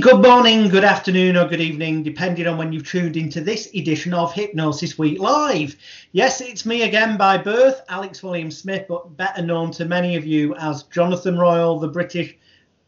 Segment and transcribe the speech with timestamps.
[0.00, 4.12] Good morning, good afternoon, or good evening, depending on when you've tuned into this edition
[4.12, 5.76] of Hypnosis Week Live.
[6.10, 10.26] Yes, it's me again by birth, Alex William Smith, but better known to many of
[10.26, 12.36] you as Jonathan Royle, the British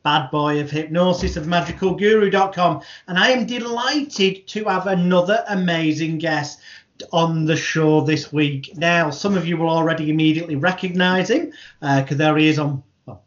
[0.02, 2.82] bad boy of hypnosis of magicalguru.com.
[3.06, 6.60] And I am delighted to have another amazing guest
[7.12, 8.76] on the show this week.
[8.76, 12.82] Now, some of you will already immediately recognize him because uh, there he is on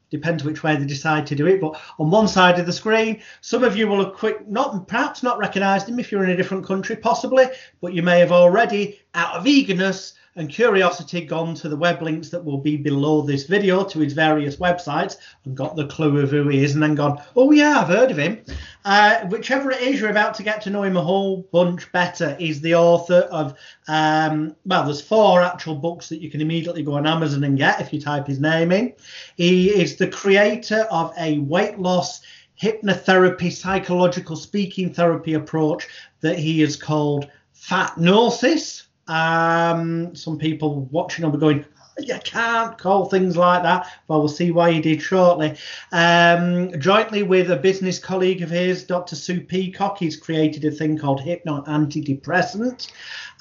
[0.10, 1.62] depends which way they decide to do it.
[1.62, 5.24] But on one side of the screen, some of you will have quick, not perhaps
[5.24, 7.46] not recognised him if you're in a different country, possibly,
[7.82, 12.30] but you may have already, out of eagerness, and curiosity gone to the web links
[12.30, 16.30] that will be below this video to his various websites and got the clue of
[16.30, 18.44] who he is and then gone, oh yeah, I've heard of him.
[18.86, 22.36] Uh, whichever it is, you're about to get to know him a whole bunch better.
[22.36, 26.94] He's the author of, um, well, there's four actual books that you can immediately go
[26.94, 28.94] on Amazon and get if you type his name in.
[29.36, 32.22] He is the creator of a weight loss
[32.62, 35.88] hypnotherapy, psychological speaking therapy approach
[36.22, 41.66] that he has called Fatnosis um, some people watching will be going,
[41.98, 43.92] you can't call things like that.
[44.08, 45.58] Well, we'll see why he did shortly.
[45.92, 49.16] Um, jointly with a business colleague of his, Dr.
[49.16, 52.92] Sue Peacock, he's created a thing called Hypno Antidepressant.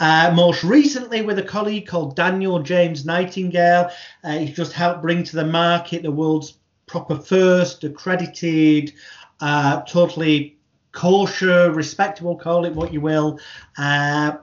[0.00, 3.90] Uh, most recently, with a colleague called Daniel James Nightingale,
[4.24, 8.92] uh, he's just helped bring to the market the world's proper first accredited,
[9.40, 10.56] uh, totally
[10.92, 13.38] kosher, respectable, call it what you will,
[13.76, 14.36] uh,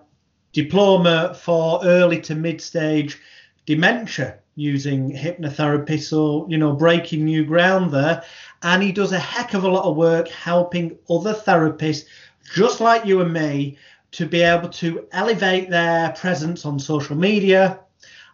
[0.56, 3.20] diploma for early to mid stage
[3.66, 6.02] dementia using hypnotherapy.
[6.02, 8.24] So, you know, breaking new ground there.
[8.64, 12.06] And he does a heck of a lot of work helping other therapists,
[12.54, 13.78] just like you and me,
[14.12, 17.82] to be able to elevate their presence on social media,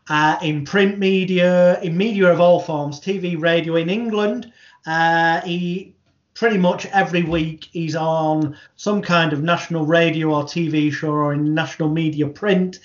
[0.08, 4.54] uh, in print media, in media of all forms, TV, radio in England.
[4.86, 5.96] Uh, he
[6.42, 11.34] pretty much every week he's on some kind of national radio or TV show or
[11.34, 12.80] in national media print.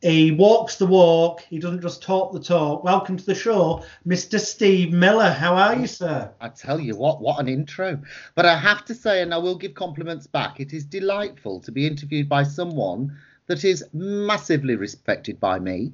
[0.00, 1.40] He walks the walk.
[1.40, 2.84] He doesn't just talk the talk.
[2.84, 4.38] Welcome to the show, Mr.
[4.38, 5.32] Steve Miller.
[5.32, 6.30] How are you, sir?
[6.40, 8.00] I tell you what, what an intro.
[8.36, 11.72] But I have to say, and I will give compliments back, it is delightful to
[11.72, 13.18] be interviewed by someone
[13.48, 15.90] that is massively respected by me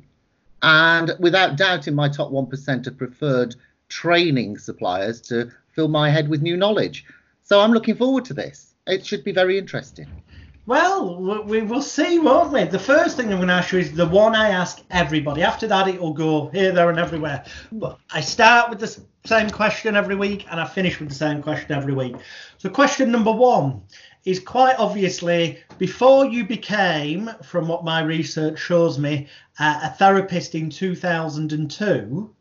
[0.61, 3.57] and without doubt in my top 1% of preferred
[3.89, 7.05] training suppliers to fill my head with new knowledge.
[7.43, 8.75] So I'm looking forward to this.
[8.87, 10.09] It should be very interesting.
[10.65, 12.65] Well, we will see, won't we?
[12.65, 15.43] The first thing I'm going to ask you is the one I ask everybody.
[15.45, 17.45] After that, it will go here, there, and everywhere.
[17.71, 21.41] But I start with the same question every week, and I finish with the same
[21.41, 22.17] question every week.
[22.59, 23.83] So, question number one
[24.25, 29.29] is quite obviously before you became, from what my research shows me,
[29.61, 32.35] uh, a therapist in 2002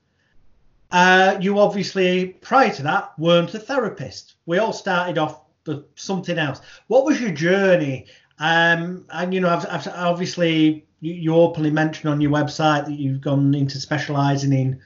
[0.92, 4.36] uh, you obviously, prior to that, weren't a therapist.
[4.46, 6.62] We all started off with something else.
[6.88, 8.06] What was your journey?
[8.40, 13.00] Um, and you know, I've, I've obviously you, you, openly mentioned on your website that
[13.00, 14.82] you've gone into specialising in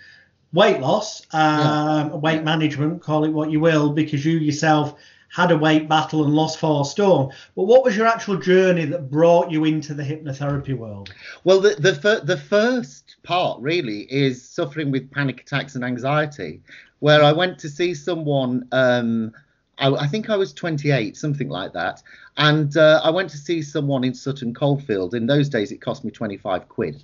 [0.53, 2.15] weight loss, um, yeah.
[2.15, 4.99] weight management, call it what you will, because you yourself
[5.31, 7.31] had a weight battle and lost four stone.
[7.55, 11.13] But what was your actual journey that brought you into the hypnotherapy world?
[11.43, 16.61] Well, the the, the first part really is suffering with panic attacks and anxiety,
[16.99, 18.67] where I went to see someone.
[18.71, 19.33] Um,
[19.77, 22.01] I, I think I was 28, something like that,
[22.37, 25.13] and uh, I went to see someone in Sutton Coldfield.
[25.13, 27.03] In those days, it cost me 25 quid.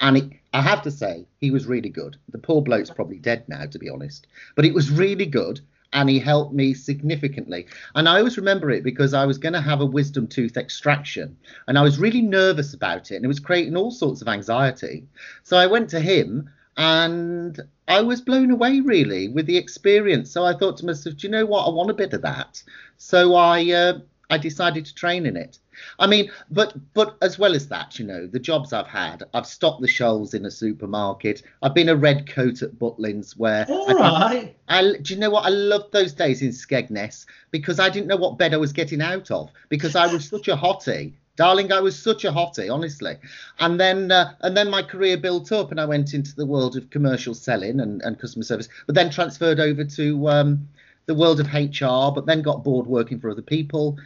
[0.00, 2.18] And it, I have to say, he was really good.
[2.30, 4.26] The poor bloke's probably dead now, to be honest.
[4.54, 5.62] But it was really good
[5.92, 7.66] and he helped me significantly.
[7.94, 11.36] And I always remember it because I was going to have a wisdom tooth extraction
[11.68, 15.06] and I was really nervous about it and it was creating all sorts of anxiety.
[15.42, 20.30] So I went to him and I was blown away really with the experience.
[20.30, 21.66] So I thought to myself, do you know what?
[21.66, 22.62] I want a bit of that.
[22.96, 23.98] So I uh,
[24.30, 25.58] I decided to train in it.
[25.98, 29.46] I mean, but but as well as that, you know, the jobs I've had, I've
[29.46, 31.42] stocked the shelves in a supermarket.
[31.62, 34.56] I've been a red coat at Butlins where All I, right.
[34.68, 35.44] I, do you know what?
[35.44, 39.02] I loved those days in Skegness because I didn't know what bed I was getting
[39.02, 41.14] out of because I was such a hottie.
[41.36, 43.16] Darling, I was such a hottie, honestly.
[43.58, 46.76] And then uh, and then my career built up and I went into the world
[46.76, 50.68] of commercial selling and, and customer service, but then transferred over to um,
[51.06, 53.98] the world of HR, but then got bored working for other people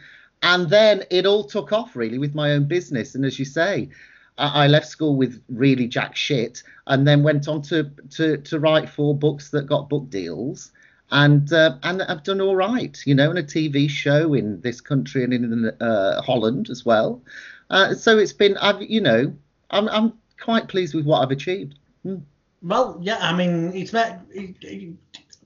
[0.43, 3.15] and then it all took off really with my own business.
[3.15, 3.89] And as you say,
[4.37, 8.87] I left school with really jack shit, and then went on to to to write
[8.87, 10.71] four books that got book deals,
[11.11, 14.79] and uh, and I've done all right, you know, in a TV show in this
[14.79, 17.21] country and in uh, Holland as well.
[17.69, 19.33] Uh, so it's been, I've you know,
[19.71, 21.75] I'm I'm quite pleased with what I've achieved.
[22.03, 22.17] Hmm.
[22.61, 24.21] Well, yeah, I mean, it's met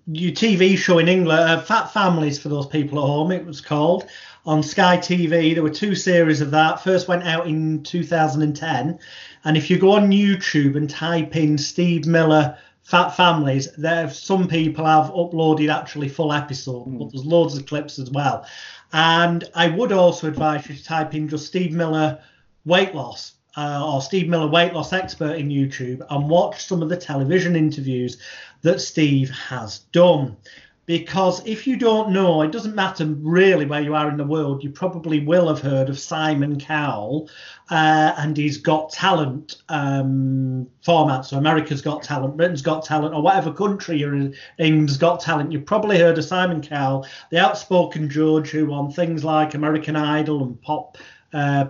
[0.07, 3.61] your TV show in England, uh, Fat Families for those people at home, it was
[3.61, 4.07] called
[4.45, 5.53] on Sky TV.
[5.53, 6.83] There were two series of that.
[6.83, 8.99] First went out in 2010,
[9.43, 14.47] and if you go on YouTube and type in Steve Miller Fat Families, there some
[14.47, 16.99] people have uploaded actually full episode, mm.
[16.99, 18.45] but there's loads of clips as well.
[18.93, 22.19] And I would also advise you to type in just Steve Miller
[22.65, 26.89] weight loss uh, or Steve Miller weight loss expert in YouTube and watch some of
[26.89, 28.17] the television interviews
[28.61, 30.37] that Steve has done
[30.85, 34.63] because if you don't know, it doesn't matter really where you are in the world,
[34.63, 37.29] you probably will have heard of Simon Cowell
[37.69, 41.25] uh, and his Got Talent um, format.
[41.25, 45.51] So America's Got Talent, Britain's Got Talent, or whatever country you're in's Got Talent.
[45.51, 50.43] You've probably heard of Simon Cowell, the outspoken judge who on things like American Idol
[50.43, 50.97] and Pop,
[51.31, 51.65] uh,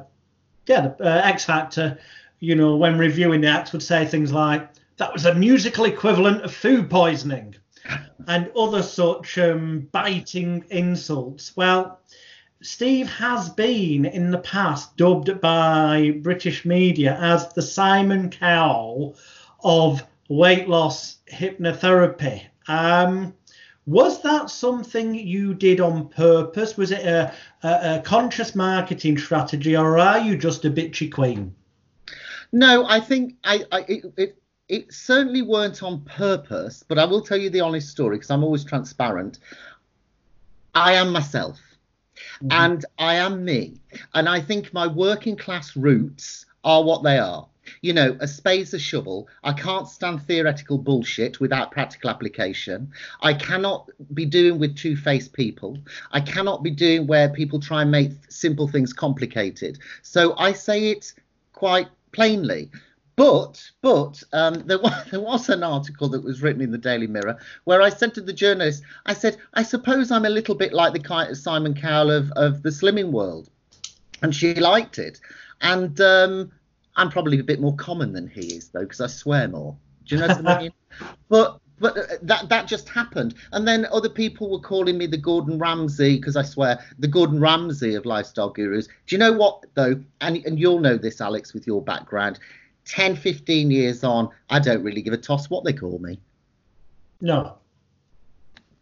[0.68, 2.00] yeah, the, uh, X Factor,
[2.40, 6.44] you know, when reviewing the acts would say things like, that was a musical equivalent
[6.44, 7.56] of food poisoning
[8.28, 11.56] and other such um, biting insults.
[11.56, 12.00] Well,
[12.62, 19.16] Steve has been in the past dubbed by British media as the Simon Cowell
[19.64, 22.44] of weight loss hypnotherapy.
[22.68, 23.34] Um,
[23.88, 26.78] was that something you did on purpose?
[26.78, 27.34] Was it a,
[27.64, 31.56] a, a conscious marketing strategy, or are you just a bitchy queen?
[32.52, 34.41] No, I think I, I it, it,
[34.72, 38.44] it certainly weren't on purpose, but I will tell you the honest story because I'm
[38.44, 39.40] always transparent.
[40.74, 41.60] I am myself.
[42.42, 42.48] Mm-hmm.
[42.52, 43.82] And I am me.
[44.14, 47.48] And I think my working class roots are what they are.
[47.82, 49.28] You know, a spade's a shovel.
[49.44, 52.92] I can't stand theoretical bullshit without practical application.
[53.22, 55.80] I cannot be doing with two faced people.
[56.12, 59.80] I cannot be doing where people try and make simple things complicated.
[60.02, 61.14] So I say it
[61.52, 62.72] quite plainly.
[63.16, 67.08] But but um, there was there was an article that was written in the Daily
[67.08, 70.74] Mirror where I said to the journalist, I said, I suppose I'm a little bit
[70.74, 73.50] like the kind of Simon Cowell of of the slimming world,
[74.22, 75.20] and she liked it,
[75.62, 76.52] and um,
[76.96, 79.76] I'm probably a bit more common than he is though because I swear more.
[80.06, 80.72] Do you know what I mean?
[81.30, 83.34] But but uh, that that just happened.
[83.54, 87.40] And then other people were calling me the gordon ramsay because i swear the gordon
[87.40, 88.88] ramsay of lifestyle gurus.
[88.88, 90.02] Do you know what though?
[90.22, 92.40] And, and you'll know this alex with your background
[92.86, 96.20] 10, 15 years on, I don't really give a toss what they call me.
[97.22, 97.58] No.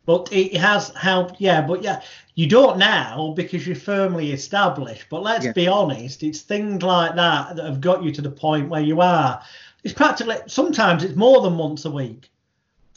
[0.06, 1.62] But it has helped, yeah.
[1.62, 2.02] But yeah,
[2.34, 5.06] you don't now because you're firmly established.
[5.10, 5.52] But let's yeah.
[5.52, 9.02] be honest, it's things like that that have got you to the point where you
[9.02, 9.42] are.
[9.84, 12.32] It's practically, sometimes it's more than once a week.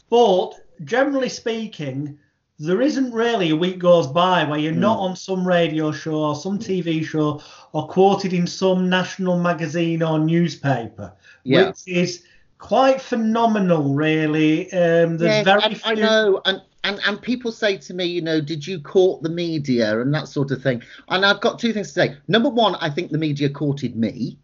[0.09, 0.53] But
[0.85, 2.17] generally speaking,
[2.59, 4.77] there isn't really a week goes by where you're mm.
[4.77, 7.41] not on some radio show or some TV show
[7.71, 11.11] or quoted in some national magazine or newspaper,
[11.43, 11.67] yeah.
[11.67, 12.23] which is
[12.59, 14.71] quite phenomenal, really.
[14.71, 15.91] Um, there's very few...
[15.91, 19.29] I know, and, and and people say to me, you know, did you court the
[19.29, 20.83] media and that sort of thing?
[21.09, 22.17] And I've got two things to say.
[22.27, 24.37] Number one, I think the media courted me.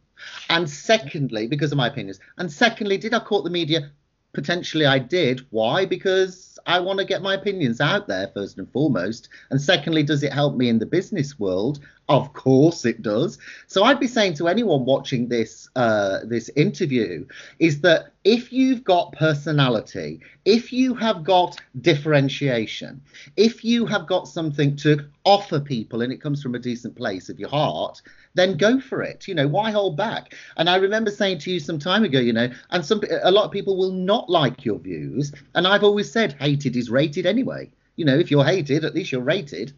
[0.49, 3.91] And secondly, because of my opinions, and secondly, did I court the media?
[4.33, 5.45] Potentially I did.
[5.49, 5.85] Why?
[5.85, 9.29] Because I want to get my opinions out there first and foremost.
[9.49, 11.79] And secondly, does it help me in the business world?
[12.09, 13.37] Of course it does.
[13.67, 17.27] So I'd be saying to anyone watching this uh, this interview
[17.59, 22.99] is that if you've got personality, if you have got differentiation,
[23.37, 27.29] if you have got something to offer people and it comes from a decent place
[27.29, 28.01] of your heart,
[28.33, 29.27] then go for it.
[29.27, 30.33] You know, why hold back?
[30.57, 33.45] And I remember saying to you some time ago, you know, and some a lot
[33.45, 37.69] of people will not like your views, and I've always said hated is rated anyway.
[37.97, 39.73] You know, if you're hated, at least you're rated.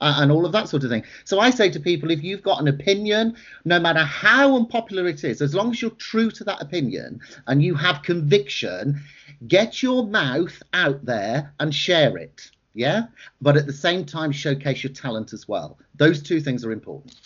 [0.00, 1.02] And all of that sort of thing.
[1.24, 5.24] So I say to people, if you've got an opinion, no matter how unpopular it
[5.24, 9.00] is, as long as you're true to that opinion and you have conviction,
[9.48, 12.50] get your mouth out there and share it.
[12.74, 13.06] Yeah.
[13.40, 15.78] But at the same time, showcase your talent as well.
[15.96, 17.16] Those two things are important.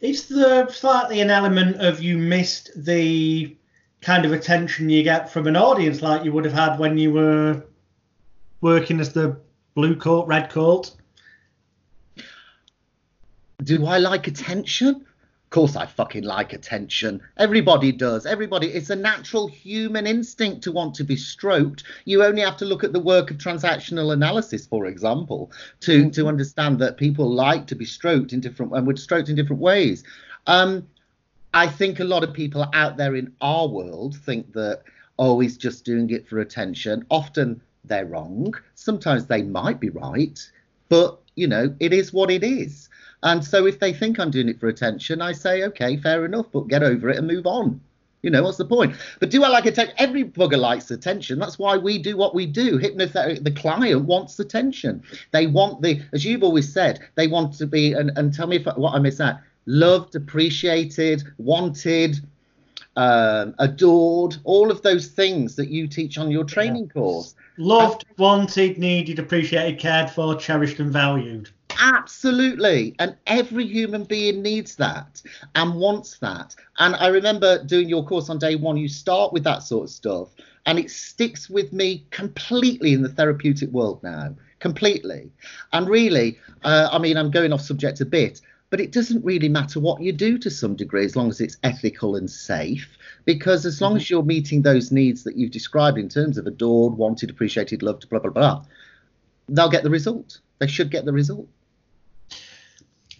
[0.00, 3.56] Is there slightly an element of you missed the
[4.00, 7.12] kind of attention you get from an audience like you would have had when you
[7.12, 7.62] were
[8.60, 9.36] working as the
[9.76, 10.90] blue coat, red coat?
[13.62, 14.94] Do I like attention?
[14.96, 17.20] Of course I fucking like attention.
[17.36, 18.24] Everybody does.
[18.24, 18.68] Everybody.
[18.68, 21.84] It's a natural human instinct to want to be stroked.
[22.06, 26.10] You only have to look at the work of transactional analysis, for example, to mm-hmm.
[26.10, 29.60] to understand that people like to be stroked in different and would stroked in different
[29.60, 30.04] ways.
[30.46, 30.86] Um,
[31.54, 34.82] I think a lot of people out there in our world think that
[35.18, 37.04] oh, he's just doing it for attention.
[37.10, 38.54] Often they're wrong.
[38.74, 40.38] Sometimes they might be right,
[40.88, 42.88] but you know, it is what it is.
[43.22, 46.46] And so if they think I'm doing it for attention, I say, okay, fair enough,
[46.52, 47.80] but get over it and move on.
[48.22, 48.94] You know, what's the point?
[49.18, 49.96] But do I like attention?
[49.98, 51.40] Every bugger likes attention.
[51.40, 52.78] That's why we do what we do.
[52.78, 55.02] Hypnotherapy, the client wants attention.
[55.32, 58.56] They want the, as you've always said, they want to be, and, and tell me
[58.56, 59.36] if what I miss out,
[59.66, 62.20] loved, appreciated, wanted,
[62.96, 66.92] um, adored, all of those things that you teach on your training yeah.
[66.92, 67.34] course.
[67.56, 71.50] Loved, wanted, needed, appreciated, cared for, cherished, and valued.
[71.78, 72.94] Absolutely.
[72.98, 75.22] And every human being needs that
[75.54, 76.54] and wants that.
[76.78, 79.90] And I remember doing your course on day one, you start with that sort of
[79.90, 80.28] stuff,
[80.66, 84.34] and it sticks with me completely in the therapeutic world now.
[84.60, 85.30] Completely.
[85.72, 89.48] And really, uh, I mean, I'm going off subject a bit, but it doesn't really
[89.48, 92.96] matter what you do to some degree as long as it's ethical and safe.
[93.24, 94.14] Because as long as mm-hmm.
[94.14, 98.20] you're meeting those needs that you've described in terms of adored, wanted, appreciated, loved, blah,
[98.20, 98.64] blah, blah,
[99.48, 100.38] they'll get the result.
[100.58, 101.48] They should get the result.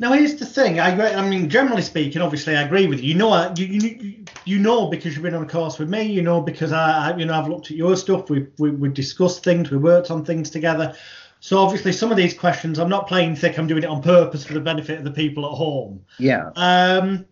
[0.02, 0.80] Now here's the thing.
[0.80, 3.10] I I mean, generally speaking, obviously, I agree with you.
[3.10, 6.02] You know, you you, you know because you've been on a course with me.
[6.02, 8.28] You know because I, I you know I've looked at your stuff.
[8.28, 9.70] We we we discussed things.
[9.70, 10.96] We worked on things together.
[11.38, 13.56] So obviously, some of these questions, I'm not playing thick.
[13.56, 16.04] I'm doing it on purpose for the benefit of the people at home.
[16.18, 16.50] Yeah.
[16.56, 17.24] Um,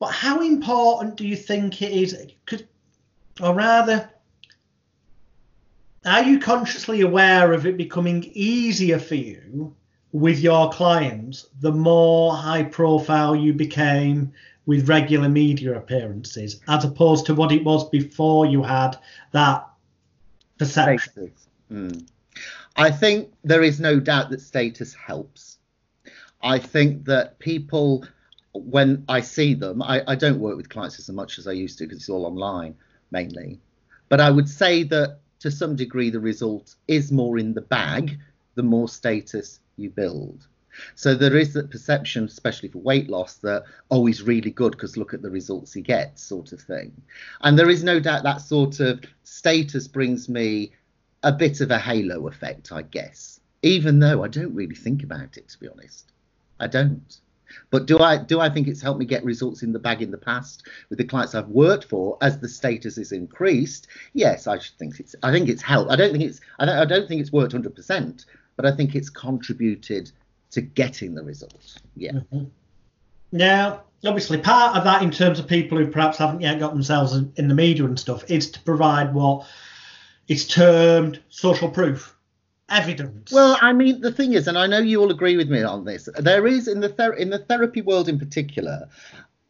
[0.00, 2.16] but how important do you think it is?
[2.46, 2.64] Cause,
[3.40, 4.10] or rather,
[6.04, 9.76] are you consciously aware of it becoming easier for you
[10.12, 14.32] with your clients the more high profile you became
[14.66, 18.96] with regular media appearances, as opposed to what it was before you had
[19.32, 19.66] that
[20.58, 21.32] perception?
[21.72, 22.06] Mm.
[22.76, 25.58] I think there is no doubt that status helps.
[26.42, 28.04] I think that people,
[28.52, 31.78] when I see them, I, I don't work with clients as much as I used
[31.78, 32.74] to because it's all online
[33.10, 33.58] mainly.
[34.08, 38.18] But I would say that to some degree the result is more in the bag
[38.54, 40.46] the more status you build.
[40.94, 44.96] So there is that perception, especially for weight loss, that oh he's really good because
[44.96, 46.92] look at the results he gets, sort of thing.
[47.40, 50.72] And there is no doubt that sort of status brings me
[51.22, 53.40] a bit of a halo effect, I guess.
[53.62, 56.12] Even though I don't really think about it, to be honest,
[56.60, 57.18] I don't.
[57.70, 60.10] But do I do I think it's helped me get results in the bag in
[60.10, 63.88] the past with the clients I've worked for as the status is increased?
[64.12, 65.90] Yes, I think it's I think it's helped.
[65.90, 68.26] I don't think it's I don't, I don't think it's worked 100%,
[68.58, 70.10] but I think it's contributed
[70.50, 71.78] to getting the results.
[71.96, 72.12] Yeah.
[72.12, 72.44] Mm-hmm.
[73.30, 77.14] Now, obviously, part of that in terms of people who perhaps haven't yet got themselves
[77.14, 79.46] in the media and stuff is to provide what
[80.26, 82.16] it's termed social proof
[82.68, 83.30] evidence.
[83.30, 85.84] Well, I mean, the thing is, and I know you all agree with me on
[85.84, 86.08] this.
[86.18, 88.88] There is in the ther- in the therapy world in particular,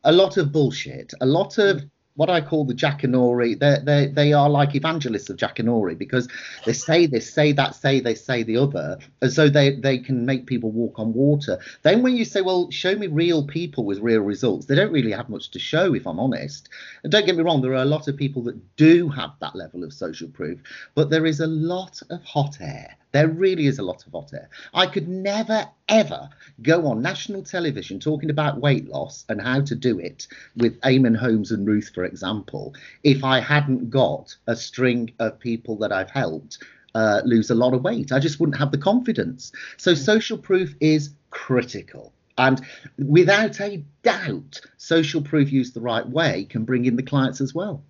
[0.04, 1.82] a lot of bullshit, a lot of
[2.18, 3.56] what I call the Jackanory.
[3.56, 6.26] They they they are like evangelists of Jackanory because
[6.66, 10.26] they say this, say that, say they say the other, as though they they can
[10.26, 11.60] make people walk on water.
[11.82, 15.12] Then when you say, well, show me real people with real results, they don't really
[15.12, 16.68] have much to show, if I'm honest.
[17.04, 19.54] And don't get me wrong, there are a lot of people that do have that
[19.54, 20.58] level of social proof,
[20.96, 24.32] but there is a lot of hot air there really is a lot of hot
[24.32, 24.48] air.
[24.74, 26.28] I could never, ever
[26.62, 31.16] go on national television talking about weight loss and how to do it with Eamonn
[31.16, 36.10] Holmes and Ruth, for example, if I hadn't got a string of people that I've
[36.10, 36.58] helped
[36.94, 38.12] uh, lose a lot of weight.
[38.12, 39.52] I just wouldn't have the confidence.
[39.76, 40.00] So, hmm.
[40.00, 42.12] social proof is critical.
[42.36, 42.64] And
[42.98, 47.54] without a doubt, social proof used the right way can bring in the clients as
[47.54, 47.82] well.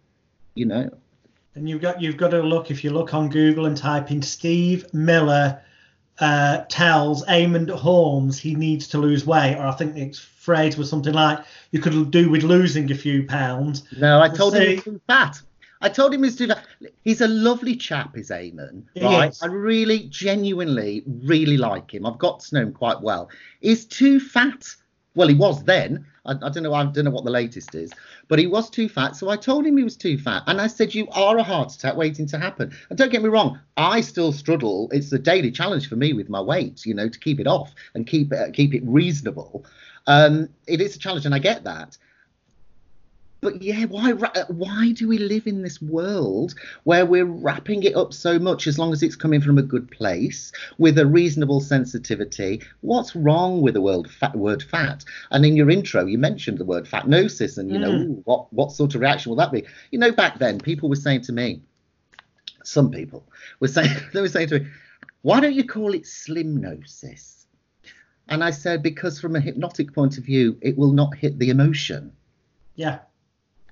[0.55, 0.91] You know,
[1.59, 4.23] and you've got you've got to look if you look on Google and type in
[4.23, 5.61] Steve Miller
[6.21, 10.89] uh, tells Eamonn Holmes he needs to lose weight, or I think the phrase was
[10.91, 13.85] something like you could do with losing a few pounds.
[13.97, 15.41] No, I told him he's too fat.
[15.81, 16.65] I told him he's too fat.
[17.05, 18.83] He's a lovely chap, is Eamonn.
[19.01, 19.31] Right?
[19.31, 19.43] Is.
[19.43, 22.05] I really, genuinely, really like him.
[22.05, 23.31] I've got to know him quite well.
[23.61, 24.67] He's too fat.
[25.15, 26.05] Well, he was then.
[26.29, 26.75] I, I, don't know.
[26.75, 27.93] I don't know what the latest is,
[28.29, 29.17] but he was too fat.
[29.17, 31.73] So I told him he was too fat, and I said, "You are a heart
[31.73, 34.89] attack waiting to happen." And don't get me wrong, I still struggle.
[34.93, 37.75] It's a daily challenge for me with my weight, you know, to keep it off
[37.95, 39.65] and keep it keep it reasonable.
[40.07, 41.97] Um, it is a challenge, and I get that
[43.41, 48.13] but yeah, why why do we live in this world where we're wrapping it up
[48.13, 52.63] so much as long as it's coming from a good place with a reasonable sensitivity?
[52.81, 55.05] What's wrong with the word fat, word fat?
[55.31, 57.81] And in your intro, you mentioned the word fatnosis, and you mm.
[57.81, 59.65] know ooh, what what sort of reaction will that be?
[59.93, 61.63] You know, back then people were saying to me,
[62.65, 63.25] some people
[63.61, 64.67] were saying they were saying to me,
[65.23, 67.45] why don't you call it slimnosis?
[68.31, 71.51] And I said because from a hypnotic point of view, it will not hit the
[71.51, 72.13] emotion.
[72.75, 72.99] Yeah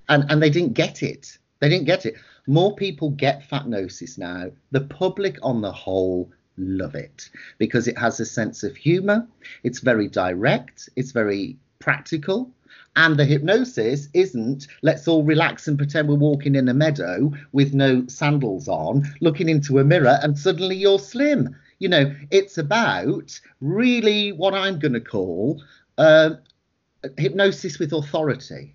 [0.08, 1.38] and and they didn't get it.
[1.60, 2.14] They didn't get it.
[2.46, 4.50] More people get fatnosis now.
[4.70, 9.26] The public, on the whole, love it because it has a sense of humour.
[9.62, 10.88] It's very direct.
[10.96, 12.50] It's very practical.
[12.96, 17.74] And the hypnosis isn't let's all relax and pretend we're walking in a meadow with
[17.74, 21.54] no sandals on, looking into a mirror, and suddenly you're slim.
[21.78, 25.62] You know, it's about really what I'm going to call
[25.98, 26.30] uh,
[27.18, 28.74] hypnosis with authority.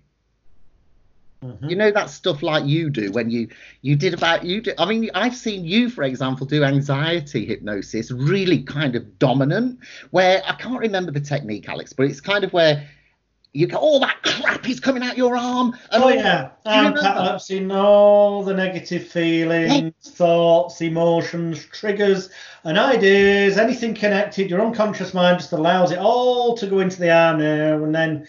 [1.42, 1.68] Mm-hmm.
[1.68, 3.48] You know that stuff like you do when you
[3.80, 4.72] you did about you do.
[4.78, 9.80] I mean, I've seen you, for example, do anxiety hypnosis, really kind of dominant.
[10.10, 12.88] Where I can't remember the technique, Alex, but it's kind of where
[13.52, 15.76] you go, all oh, that crap is coming out your arm.
[15.90, 22.30] oh yeah, um, collapsing all the negative feelings, thoughts, emotions, triggers,
[22.64, 24.48] and ideas, anything connected.
[24.48, 28.26] Your unconscious mind just allows it all to go into the arm now, and then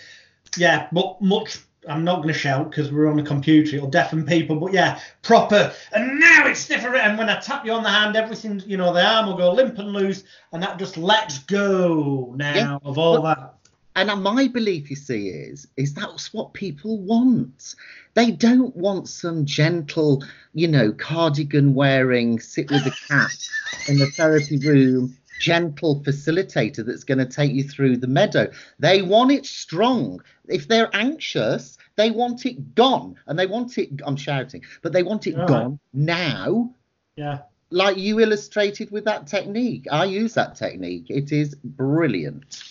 [0.57, 3.75] yeah, but much I'm not going to shout because we're on a computer.
[3.75, 4.55] It'll deafen people.
[4.57, 5.73] But yeah, proper.
[5.91, 6.97] And now it's different.
[6.97, 9.51] And when I tap you on the hand, everything, you know, the arm will go
[9.51, 10.23] limp and loose.
[10.51, 12.77] And that just lets go now yeah.
[12.83, 13.55] of all that.
[13.95, 17.75] And uh, my belief, you see, is is that's what people want.
[18.15, 20.23] They don't want some gentle,
[20.53, 23.49] you know, cardigan wearing, sit with a cat
[23.87, 28.49] in the therapy room gentle facilitator that's going to take you through the meadow.
[28.79, 30.21] They want it strong.
[30.47, 33.17] If they're anxious, they want it gone.
[33.27, 35.79] And they want it, I'm shouting, but they want it All gone right.
[35.93, 36.73] now.
[37.17, 37.39] Yeah.
[37.71, 39.85] Like you illustrated with that technique.
[39.91, 41.07] I use that technique.
[41.09, 42.63] It is brilliant.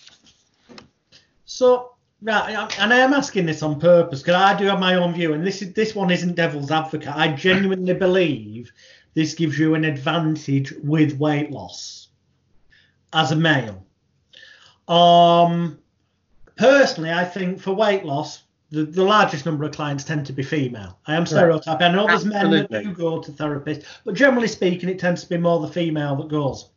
[1.44, 5.12] So, right, and I am asking this on purpose because I do have my own
[5.12, 7.14] view, and this is this one isn't devil's advocate.
[7.14, 8.72] I genuinely believe
[9.12, 12.01] this gives you an advantage with weight loss
[13.12, 13.86] as a male.
[14.88, 15.78] Um,
[16.56, 20.42] personally, I think for weight loss, the, the largest number of clients tend to be
[20.42, 20.98] female.
[21.06, 21.86] I am stereotyping.
[21.86, 22.50] I know there's Absolutely.
[22.50, 25.72] men that do go to therapists, but generally speaking, it tends to be more the
[25.72, 26.70] female that goes.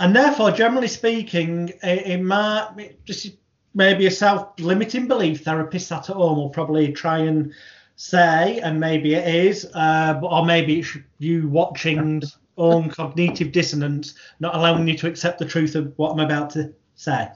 [0.00, 3.36] And therefore, generally speaking, in my this is
[3.74, 5.44] maybe a self-limiting belief.
[5.44, 7.52] Therapists at home will probably try and
[7.96, 12.22] say, and maybe it is, uh, or maybe it's you watching
[12.56, 16.72] own cognitive dissonance, not allowing you to accept the truth of what I'm about to
[16.94, 17.28] say,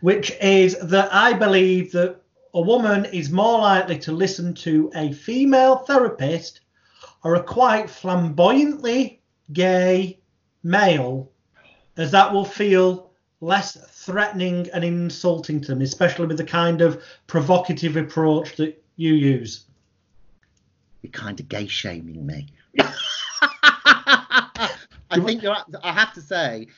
[0.00, 2.20] which is that I believe that
[2.54, 6.60] a woman is more likely to listen to a female therapist
[7.22, 9.20] or a quite flamboyantly
[9.52, 10.18] gay
[10.62, 11.30] male,
[11.96, 17.02] as that will feel less threatening and insulting to them, especially with the kind of
[17.26, 19.64] provocative approach that you use.
[21.02, 22.48] You're kind of gay shaming me.
[25.10, 25.56] I think you're.
[25.82, 26.68] I have to say,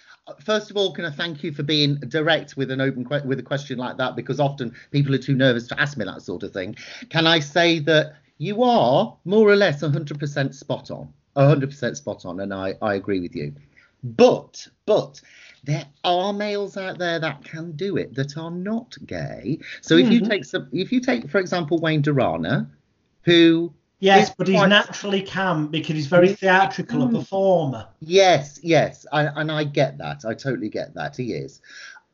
[0.40, 3.38] first of all, can I thank you for being direct with an open que- with
[3.38, 6.42] a question like that because often people are too nervous to ask me that sort
[6.42, 6.76] of thing.
[7.10, 12.40] Can I say that you are more or less 100% spot on, 100% spot on,
[12.40, 13.54] and I I agree with you.
[14.02, 15.20] But but
[15.64, 19.60] there are males out there that can do it that are not gay.
[19.80, 20.12] So if mm-hmm.
[20.12, 22.68] you take some, if you take for example Wayne Durana,
[23.22, 27.20] who Yes, but he's naturally can because he's very theatrical, a mm.
[27.20, 27.86] performer.
[28.00, 30.24] Yes, yes, I, and I get that.
[30.24, 31.16] I totally get that.
[31.16, 31.60] He is,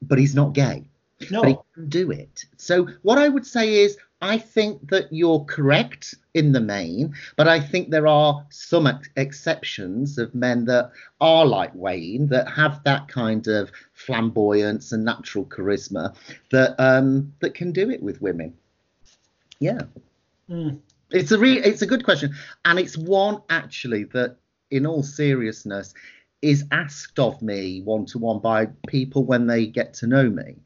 [0.03, 0.85] but he's not gay.
[1.31, 2.45] No, but he can do it.
[2.59, 7.49] So what I would say is, I think that you're correct in the main, but
[7.49, 12.85] I think there are some ex- exceptions of men that are like Wayne that have
[12.85, 16.15] that kind of flamboyance and natural charisma
[16.51, 18.53] that um, that can do it with women.
[19.59, 19.81] Yeah.
[20.51, 20.81] Mm.
[21.11, 24.37] It's a re- it's a good question, and it's one actually that,
[24.71, 25.95] in all seriousness,
[26.43, 30.57] is asked of me one to one by people when they get to know me,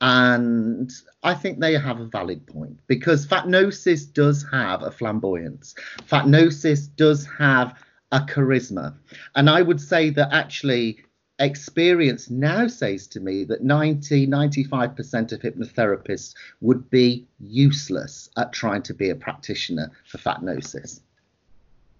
[0.00, 0.90] and
[1.22, 5.74] I think they have a valid point because Fatnosis does have a flamboyance.
[6.08, 7.74] Fatnosis does have
[8.10, 8.94] a charisma,
[9.34, 11.04] and I would say that actually
[11.40, 18.82] experience now says to me that 90 95% of hypnotherapists would be useless at trying
[18.82, 21.00] to be a practitioner for fatnosis.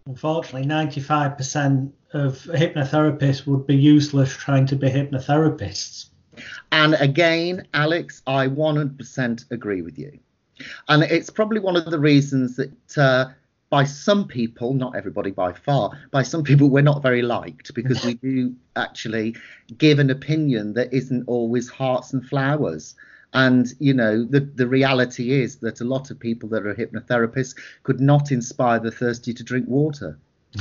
[0.06, 6.06] Unfortunately 95% of hypnotherapists would be useless trying to be hypnotherapists.
[6.70, 10.18] And again alex i 100% agree with you.
[10.88, 13.30] And it's probably one of the reasons that uh,
[13.70, 18.04] by some people, not everybody by far, by some people, we're not very liked because
[18.04, 19.36] we do actually
[19.78, 22.96] give an opinion that isn't always hearts and flowers.
[23.32, 27.54] And, you know, the, the reality is that a lot of people that are hypnotherapists
[27.84, 30.18] could not inspire the thirsty to drink water.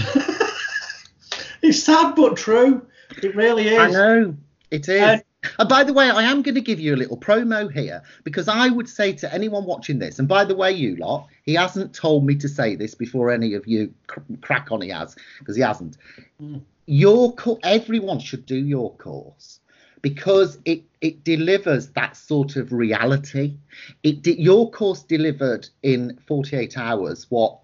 [1.64, 2.86] it's sad but true.
[3.24, 3.80] It really is.
[3.80, 4.36] I know.
[4.70, 5.02] It is.
[5.02, 5.20] Uh,
[5.60, 8.48] and by the way, I am going to give you a little promo here because
[8.48, 11.94] I would say to anyone watching this, and by the way, you lot, he hasn't
[11.94, 14.82] told me to say this before any of you cr- crack on.
[14.82, 15.98] He has because he hasn't.
[16.42, 16.62] Mm.
[16.86, 19.60] Your co- everyone should do your course
[20.02, 23.58] because it it delivers that sort of reality.
[24.02, 27.60] It de- your course delivered in 48 hours what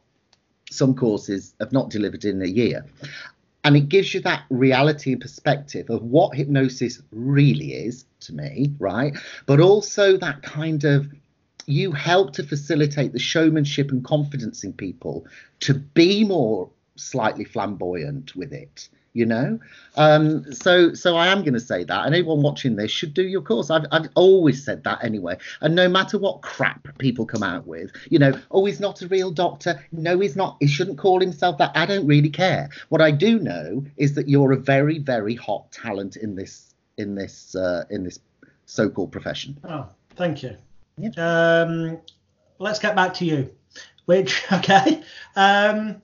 [0.69, 2.85] some courses have not delivered in a year.
[3.65, 8.71] And it gives you that reality and perspective of what hypnosis really is to me,
[8.77, 9.17] right?
[9.47, 11.11] But also that kind of
[11.65, 15.25] you help to facilitate the showmanship and confidence in people
[15.61, 19.57] to be more slightly flamboyant with it you know?
[19.95, 23.23] Um, so so i am going to say that and anyone watching this should do
[23.23, 23.71] your course.
[23.71, 25.37] I've, I've always said that anyway.
[25.61, 29.07] And no matter what crap people come out with you know oh he's not a
[29.07, 29.81] real doctor.
[29.91, 30.57] No he's not.
[30.59, 31.71] He shouldn't call himself that.
[31.75, 32.69] I don't really care.
[32.89, 37.15] What i do know is that you're a very very hot talent in this in
[37.15, 38.19] this uh, in this
[38.65, 39.57] so-called profession.
[39.63, 40.57] Oh thank you.
[40.97, 41.11] Yeah.
[41.17, 41.99] um
[42.59, 43.49] let's get back to you.
[44.05, 45.01] Which okay.
[45.37, 46.01] Um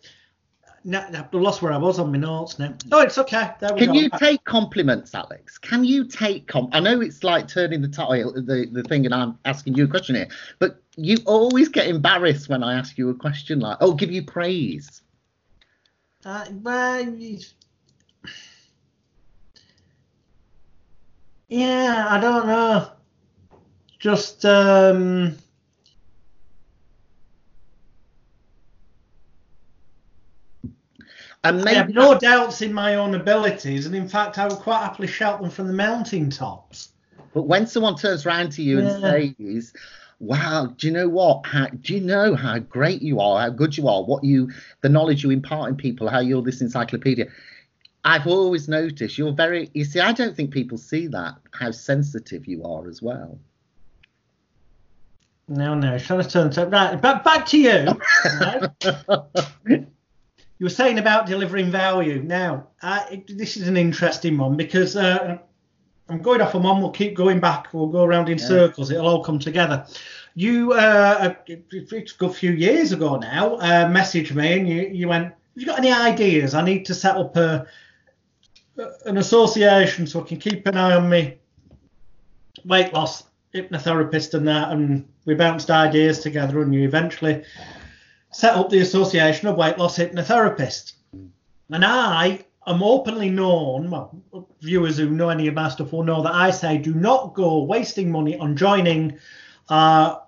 [0.84, 2.74] no, I've lost where I was on my notes now.
[2.92, 3.52] Oh, it's okay.
[3.60, 3.94] There we Can go.
[3.94, 5.58] you take compliments, Alex?
[5.58, 6.70] Can you take com?
[6.72, 9.88] I know it's like turning the title, the, the thing, and I'm asking you a
[9.88, 10.28] question here,
[10.60, 14.24] but you always get embarrassed when I ask you a question like, "Oh, give you
[14.24, 15.02] praise."
[16.26, 17.16] Uh, well,
[21.48, 22.92] yeah, I don't know.
[24.00, 25.38] Just um,
[31.44, 34.84] And I have no doubts in my own abilities, and in fact, I would quite
[34.84, 36.90] happily shout them from the mountain tops.
[37.34, 38.90] But when someone turns around to you yeah.
[38.90, 39.74] and says,
[40.20, 41.48] "Wow, do you know what?
[41.48, 43.42] How, do you know how great you are?
[43.42, 44.04] How good you are?
[44.04, 44.52] What you,
[44.82, 46.10] the knowledge you impart in people?
[46.10, 47.28] How you're this encyclopedia."
[48.04, 49.70] I've always noticed you're very.
[49.74, 53.40] You see, I don't think people see that how sensitive you are as well.
[55.48, 57.00] No, no, trying to turn to right.
[57.00, 57.88] Back back to you.
[60.62, 62.22] you were saying about delivering value.
[62.22, 65.40] Now, uh, it, this is an interesting one because uh,
[66.08, 66.80] I'm going off on one.
[66.80, 67.74] We'll keep going back.
[67.74, 68.46] We'll go around in yeah.
[68.46, 68.92] circles.
[68.92, 69.88] It'll all come together.
[70.36, 75.08] You, uh, it's a good few years ago now, uh, messaged me and you, you
[75.08, 76.54] went, Have you got any ideas?
[76.54, 77.66] I need to set up a,
[79.08, 81.40] an association so I can keep an eye on me
[82.66, 83.24] weight loss
[83.56, 84.70] hypnotherapist and that.
[84.70, 87.46] And we bounced ideas together and you eventually
[88.32, 90.94] set up the Association of Weight Loss Hypnotherapists.
[91.70, 96.22] And I am openly known, well, viewers who know any of my stuff will know
[96.24, 99.18] that I say do not go wasting money on joining
[99.70, 100.20] uh,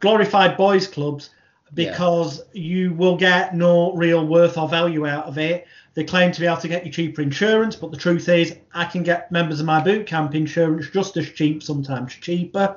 [0.00, 1.30] glorified boys clubs
[1.74, 2.62] because yeah.
[2.62, 5.66] you will get no real worth or value out of it.
[5.94, 8.84] They claim to be able to get you cheaper insurance, but the truth is, I
[8.84, 12.76] can get members of my boot camp insurance just as cheap, sometimes cheaper.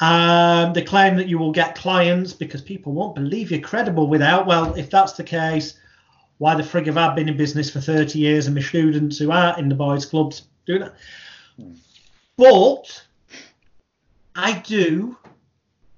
[0.00, 4.46] Um, they claim that you will get clients because people won't believe you're credible without.
[4.46, 5.78] Well, if that's the case,
[6.38, 9.30] why the frig have I been in business for 30 years and my students who
[9.30, 10.94] are in the boys' clubs do that?
[12.36, 13.04] But
[14.34, 15.16] I do,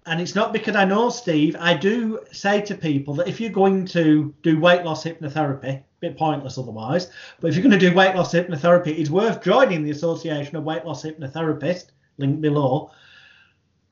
[0.05, 3.51] and it's not because I know Steve, I do say to people that if you're
[3.51, 7.95] going to do weight loss hypnotherapy, bit pointless otherwise, but if you're going to do
[7.95, 11.87] weight loss hypnotherapy, it's worth joining the Association of Weight Loss Hypnotherapists,
[12.19, 12.91] link below,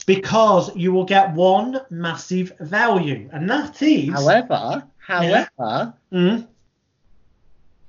[0.07, 4.11] because you will get one massive value, and that is.
[4.11, 5.93] However, however, yeah.
[6.13, 6.47] mm.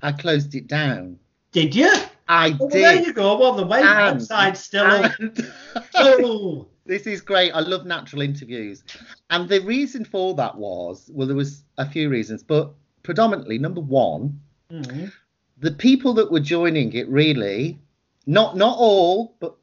[0.02, 1.18] I closed it down.
[1.52, 1.92] Did you?
[2.28, 2.84] I oh, did.
[2.84, 3.38] There you go.
[3.38, 5.52] Well, the way website's still and,
[5.96, 6.68] oh.
[6.86, 7.52] This is great.
[7.52, 8.84] I love natural interviews,
[9.30, 12.74] and the reason for that was well, there was a few reasons, but
[13.04, 15.12] predominantly number one, mm.
[15.60, 17.80] the people that were joining it really,
[18.26, 19.56] not not all, but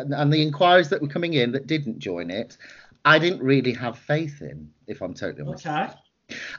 [0.00, 2.56] and the inquiries that were coming in that didn't join it,
[3.04, 5.66] I didn't really have faith in, if I'm totally honest.
[5.66, 5.88] Okay.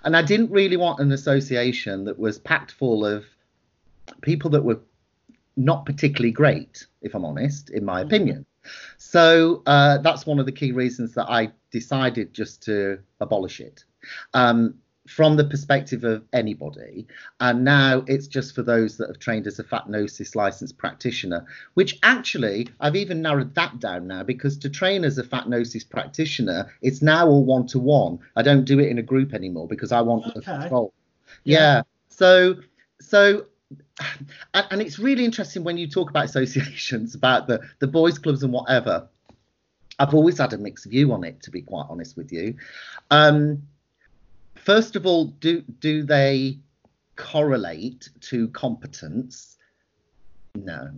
[0.03, 3.25] And I didn't really want an association that was packed full of
[4.21, 4.79] people that were
[5.55, 8.07] not particularly great, if I'm honest, in my mm-hmm.
[8.07, 8.45] opinion.
[8.97, 13.83] So uh, that's one of the key reasons that I decided just to abolish it.
[14.33, 14.75] Um,
[15.09, 17.07] from the perspective of anybody.
[17.39, 21.97] And now it's just for those that have trained as a Fatnosis licensed practitioner, which
[22.03, 27.01] actually I've even narrowed that down now because to train as a Fatnosis practitioner, it's
[27.01, 28.19] now all one to one.
[28.35, 30.41] I don't do it in a group anymore because I want okay.
[30.45, 30.93] control.
[31.43, 31.57] Yeah.
[31.57, 31.81] yeah.
[32.09, 32.55] So,
[33.01, 33.45] so
[34.53, 38.53] and, it's really interesting when you talk about associations, about the, the boys' clubs and
[38.53, 39.09] whatever.
[39.97, 42.55] I've always had a mixed view on it, to be quite honest with you.
[43.11, 43.63] Um,
[44.59, 46.59] first of all, do do they
[47.15, 49.57] correlate to competence?
[50.55, 50.91] No.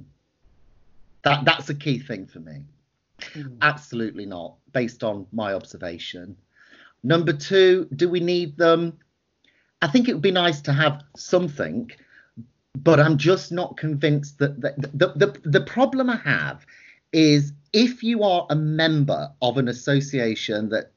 [1.23, 2.63] That that's a key thing for me.
[3.33, 3.57] Mm.
[3.61, 6.35] Absolutely not, based on my observation.
[7.03, 8.97] Number two, do we need them?
[9.81, 11.91] I think it would be nice to have something,
[12.75, 16.65] but I'm just not convinced that the, the, the, the problem I have
[17.11, 20.91] is if you are a member of an association that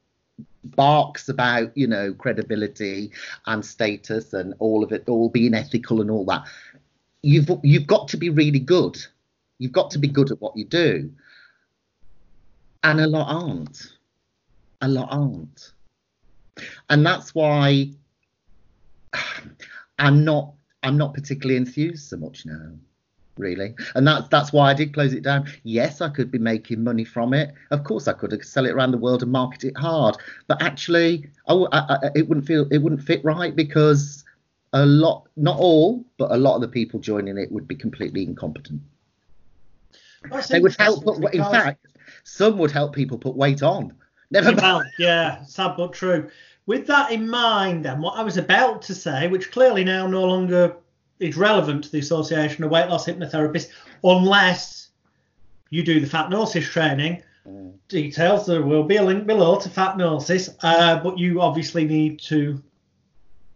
[0.65, 3.11] barks about you know credibility
[3.45, 6.45] and status and all of it all being ethical and all that.
[7.21, 8.97] You've you've got to be really good.
[9.57, 11.11] You've got to be good at what you do.
[12.83, 13.93] And a lot aren't.
[14.81, 15.71] A lot aren't.
[16.89, 17.91] And that's why
[19.99, 22.71] i'm not i'm not particularly enthused so much now
[23.37, 23.75] really.
[23.95, 25.47] And that's that's why i did close it down.
[25.63, 27.53] Yes i could be making money from it.
[27.71, 30.17] Of course i could sell it around the world and market it hard.
[30.47, 34.23] But actually I, I, it wouldn't feel it wouldn't fit right because
[34.73, 38.23] a lot not all but a lot of the people joining it would be completely
[38.23, 38.81] incompetent.
[40.49, 41.85] They would help put, in fact
[42.23, 43.93] some would help people put weight on.
[44.31, 44.89] Never mind.
[44.97, 46.29] yeah sad but true.
[46.67, 50.23] With that in mind then what i was about to say which clearly now no
[50.25, 50.75] longer
[51.19, 53.69] is relevant to the Association of Weight Loss Hypnotherapists
[54.03, 54.89] unless
[55.69, 57.23] you do the Fat Fatnosis training.
[57.47, 57.73] Mm.
[57.87, 62.61] Details there will be a link below to Fatnosis, uh, but you obviously need to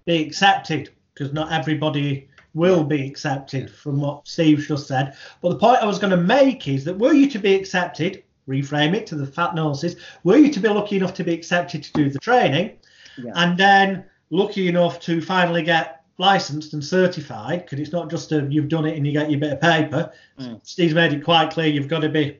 [0.05, 5.15] be accepted because not everybody will be accepted from what Steve just said.
[5.41, 8.23] But the point I was going to make is that were you to be accepted,
[8.47, 11.83] reframe it to the Fat Fatnosis, were you to be lucky enough to be accepted
[11.83, 12.77] to do the training,
[13.17, 13.31] yeah.
[13.35, 18.45] and then lucky enough to finally get licensed and certified because it's not just a
[18.49, 20.11] you've done it and you get your bit of paper.
[20.39, 20.59] Mm.
[20.63, 22.37] Steve's made it quite clear you've got to be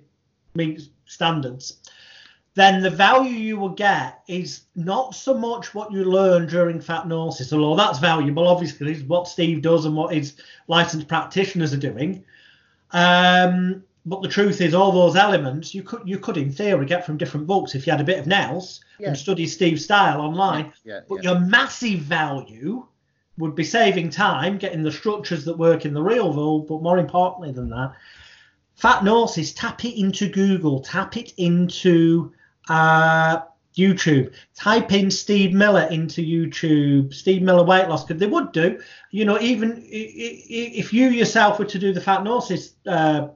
[0.54, 1.78] meet standards.
[2.56, 7.06] Then the value you will get is not so much what you learn during fat
[7.06, 10.36] Fatnosis, although that's valuable, obviously, is what Steve does and what his
[10.68, 12.26] licensed practitioners are doing.
[12.92, 17.06] Um, but the truth is, all those elements you could you could in theory get
[17.06, 19.10] from different books if you had a bit of nous yeah.
[19.10, 20.74] and study Steve's style online.
[20.84, 22.86] Yeah, yeah, but your massive value
[23.40, 27.00] would be saving time getting the structures that work in the real world, but more
[27.00, 27.94] importantly than that,
[28.80, 32.32] Fatnosis tap it into Google, tap it into
[32.70, 33.40] uh,
[33.76, 38.80] YouTube, type in Steve Miller into YouTube, Steve Miller weight loss, because they would do,
[39.12, 43.30] you know, even if you yourself were to do the Fatnosis uh,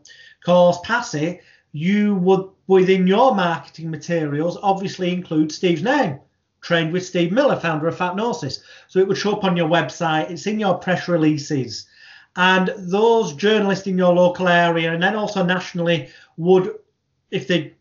[0.46, 6.20] course, pass it, you would within your marketing materials obviously include Steve's name
[6.64, 8.60] trained with Steve Miller, founder of Fat Fatnosis.
[8.88, 11.86] So it would show up on your website, it's in your press releases.
[12.36, 16.74] And those journalists in your local area and then also nationally would,
[17.30, 17.76] if they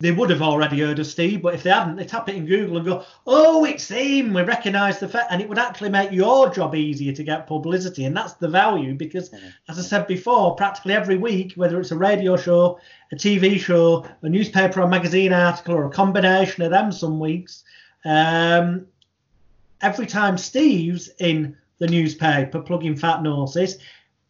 [0.00, 2.46] they would have already heard of Steve, but if they hadn't, they tap it in
[2.46, 4.32] Google and go, "Oh, it's him.
[4.32, 8.04] We recognise the fact," and it would actually make your job easier to get publicity,
[8.04, 8.94] and that's the value.
[8.94, 9.52] Because, mm.
[9.68, 12.78] as I said before, practically every week, whether it's a radio show,
[13.10, 17.64] a TV show, a newspaper or magazine article, or a combination of them, some weeks,
[18.04, 18.86] um,
[19.80, 23.74] every time Steve's in the newspaper plugging Fatnosis,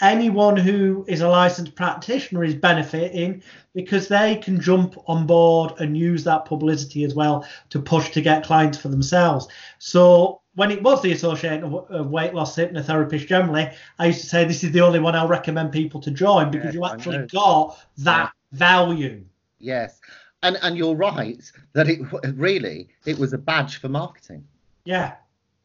[0.00, 3.42] anyone who is a licensed practitioner is benefiting
[3.74, 8.20] because they can jump on board and use that publicity as well to push to
[8.20, 9.48] get clients for themselves.
[9.78, 14.44] So when it was the Association of Weight Loss Hypnotherapists generally, I used to say
[14.44, 18.32] this is the only one I'll recommend people to join because you actually got that
[18.52, 18.58] yeah.
[18.58, 19.24] value.
[19.58, 20.00] Yes
[20.42, 22.00] and and you're right that it
[22.34, 24.46] really it was a badge for marketing.
[24.84, 25.14] Yeah,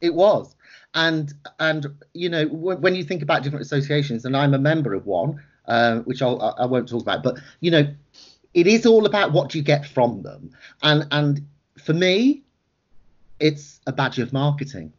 [0.00, 0.54] it was.
[0.94, 5.06] And and you know when you think about different associations, and I'm a member of
[5.06, 7.86] one, uh, which I'll, I won't talk about, but you know,
[8.52, 10.50] it is all about what you get from them.
[10.82, 11.46] And and
[11.78, 12.42] for me,
[13.40, 14.92] it's a badge of marketing.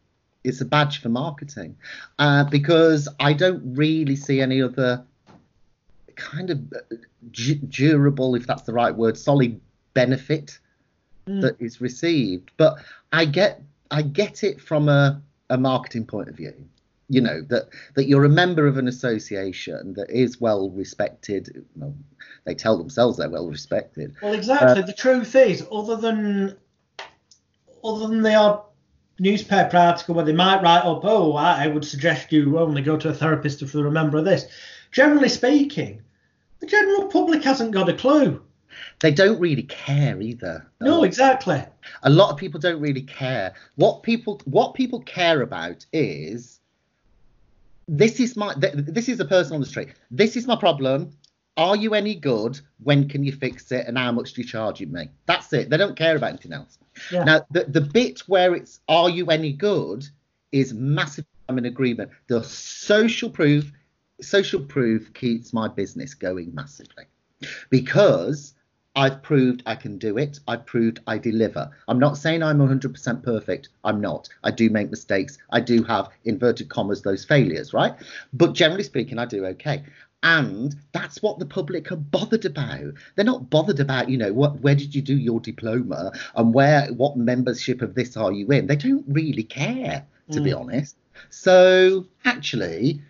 [0.44, 1.76] It's a badge for marketing
[2.18, 5.04] uh, because I don't really see any other
[6.14, 6.96] kind of uh,
[7.68, 9.60] durable, if that's the right word, solid
[9.96, 10.58] benefit
[11.26, 11.40] mm.
[11.40, 12.52] that is received.
[12.56, 12.76] But
[13.12, 16.54] I get I get it from a, a marketing point of view.
[17.08, 21.64] You know that that you're a member of an association that is well respected.
[21.76, 21.94] Well,
[22.44, 24.14] they tell themselves they're well respected.
[24.22, 24.82] Well, exactly.
[24.82, 26.56] Uh, the truth is, other than
[27.84, 28.62] other than the odd
[29.18, 33.08] newspaper article where they might write up, oh, I would suggest you only go to
[33.08, 34.46] a therapist if you're a member of this.
[34.90, 36.02] Generally speaking,
[36.60, 38.42] the general public hasn't got a clue
[39.00, 40.66] they don't really care either.
[40.80, 41.62] No, exactly.
[42.02, 43.54] A lot of people don't really care.
[43.76, 46.60] What people what people care about is
[47.88, 49.90] this is my this is a person on the street.
[50.10, 51.10] This is my problem.
[51.58, 52.60] Are you any good?
[52.82, 53.86] When can you fix it?
[53.86, 55.10] And how much do you charge me?
[55.24, 55.70] That's it.
[55.70, 56.78] They don't care about anything else.
[57.10, 57.24] Yeah.
[57.24, 60.06] Now the the bit where it's are you any good
[60.52, 61.26] is massive.
[61.48, 62.10] I'm in agreement.
[62.28, 63.70] The social proof
[64.20, 67.04] social proof keeps my business going massively
[67.70, 68.54] because
[68.96, 70.40] I've proved I can do it.
[70.48, 71.70] I've proved I deliver.
[71.86, 73.68] I'm not saying I'm 100% perfect.
[73.84, 74.28] I'm not.
[74.42, 75.36] I do make mistakes.
[75.50, 77.94] I do have inverted commas those failures, right?
[78.32, 79.84] But generally speaking, I do okay.
[80.22, 82.94] And that's what the public are bothered about.
[83.14, 86.86] They're not bothered about, you know, what where did you do your diploma and where
[86.94, 88.66] what membership of this are you in?
[88.66, 90.44] They don't really care, to mm.
[90.44, 90.96] be honest.
[91.28, 93.02] So actually,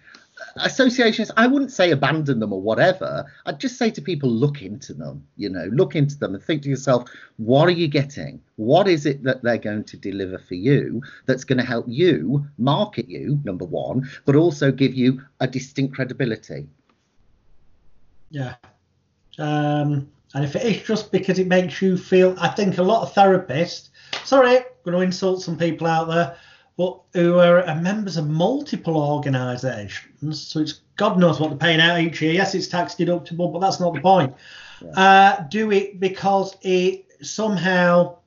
[0.60, 3.24] associations i wouldn't say abandon them or whatever.
[3.44, 6.62] I'd just say to people look into them you know look into them and think
[6.62, 8.40] to yourself what are you getting?
[8.56, 12.46] What is it that they're going to deliver for you that's going to help you
[12.58, 16.66] market you number one but also give you a distinct credibility?
[18.30, 18.54] Yeah.
[19.38, 23.02] Um and if it is just because it makes you feel i think a lot
[23.02, 23.88] of therapists
[24.24, 26.36] sorry i'm going to insult some people out there
[26.76, 30.40] but who are members of multiple organisations.
[30.40, 32.32] So it's God knows what they're paying out each year.
[32.32, 34.34] Yes, it's tax deductible, but that's not the point.
[34.82, 34.90] Yeah.
[34.90, 38.18] Uh, do it because it somehow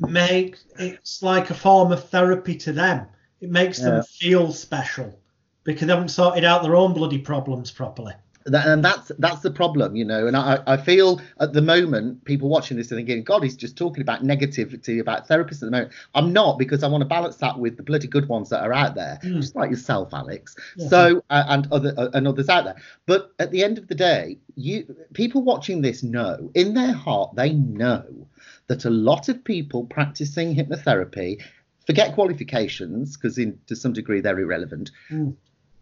[0.00, 3.06] makes it's like a form of therapy to them.
[3.40, 3.90] It makes yeah.
[3.90, 5.18] them feel special
[5.64, 8.14] because they haven't sorted out their own bloody problems properly
[8.46, 10.26] that, and that's that's the problem, you know.
[10.26, 13.76] And I, I feel at the moment people watching this are thinking, God, he's just
[13.76, 15.92] talking about negativity about therapists at the moment.
[16.14, 18.72] I'm not because I want to balance that with the bloody good ones that are
[18.72, 19.40] out there, mm.
[19.40, 20.54] just like yourself, Alex.
[20.76, 20.88] Yeah.
[20.88, 22.76] So uh, and other uh, and others out there.
[23.06, 27.34] But at the end of the day, you people watching this know in their heart
[27.34, 28.28] they know
[28.68, 31.42] that a lot of people practicing hypnotherapy
[31.86, 35.34] forget qualifications because in to some degree they're irrelevant mm.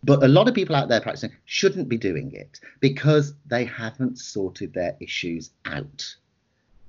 [0.05, 4.19] But a lot of people out there practicing shouldn't be doing it because they haven't
[4.19, 6.15] sorted their issues out.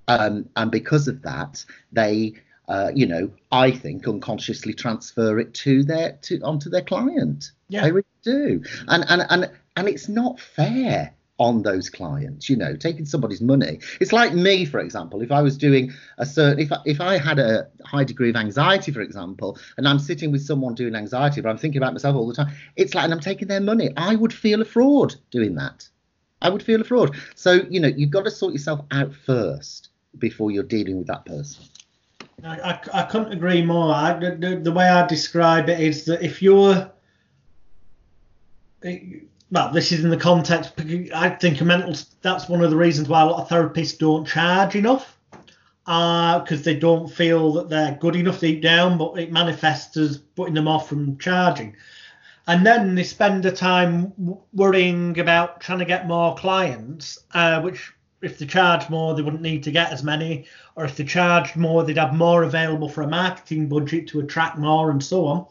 [0.08, 2.34] Um, and because of that, they,
[2.68, 7.52] uh, you know, I think unconsciously transfer it to their to onto their client.
[7.70, 7.84] Yeah.
[7.84, 8.64] They really do.
[8.88, 13.80] And and and and it's not fair on those clients you know taking somebody's money.
[14.00, 17.18] It's like me for example if i was doing a certain if I, if i
[17.18, 21.42] had a high degree of anxiety for example and i'm sitting with someone doing anxiety
[21.42, 23.90] but i'm thinking about myself all the time it's like and i'm taking their money
[23.98, 25.88] i would feel a fraud doing that.
[26.42, 27.16] I would feel a fraud.
[27.36, 31.26] So you know you've got to sort yourself out first before you're dealing with that
[31.26, 31.64] person.
[32.44, 33.94] I, I, I couldn't agree more.
[33.94, 36.92] I, the, the way i describe it is that if you're
[39.52, 40.74] well, this is in the context.
[41.14, 41.96] I think a mental.
[42.22, 45.18] That's one of the reasons why a lot of therapists don't charge enough,
[45.86, 50.18] because uh, they don't feel that they're good enough deep down, but it manifests as
[50.18, 51.76] putting them off from charging.
[52.48, 54.14] And then they spend the time
[54.54, 59.42] worrying about trying to get more clients, uh, which if they charge more, they wouldn't
[59.42, 63.04] need to get as many, or if they charged more, they'd have more available for
[63.04, 65.46] a marketing budget to attract more, and so on.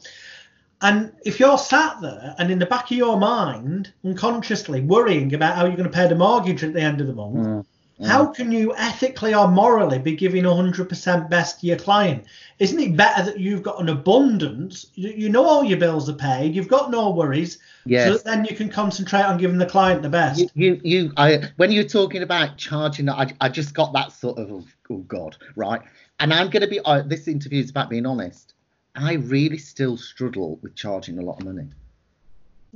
[0.80, 5.56] And if you're sat there and in the back of your mind, unconsciously worrying about
[5.56, 7.64] how you're going to pay the mortgage at the end of the month, mm,
[8.00, 8.06] mm.
[8.06, 12.24] how can you ethically or morally be giving 100% best to your client?
[12.58, 14.86] Isn't it better that you've got an abundance?
[14.94, 18.06] You, know all your bills are paid, you've got no worries, yes.
[18.06, 20.40] so that then you can concentrate on giving the client the best.
[20.40, 24.38] You, you, you I, when you're talking about charging, I, I just got that sort
[24.38, 25.80] of, oh, oh God, right?
[26.20, 28.53] And I'm going to be, uh, this interview is about being honest.
[28.94, 31.68] I really still struggle with charging a lot of money.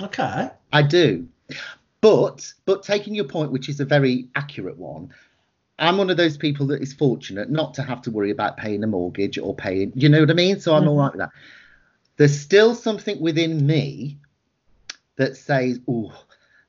[0.01, 0.51] Okay.
[0.73, 1.29] I do.
[2.01, 5.13] But but taking your point, which is a very accurate one,
[5.79, 8.83] I'm one of those people that is fortunate not to have to worry about paying
[8.83, 10.61] a mortgage or paying, you know what I mean?
[10.61, 10.91] So I'm mm-hmm.
[10.91, 11.31] all right with that.
[12.17, 14.19] There's still something within me
[15.17, 16.13] that says, oh,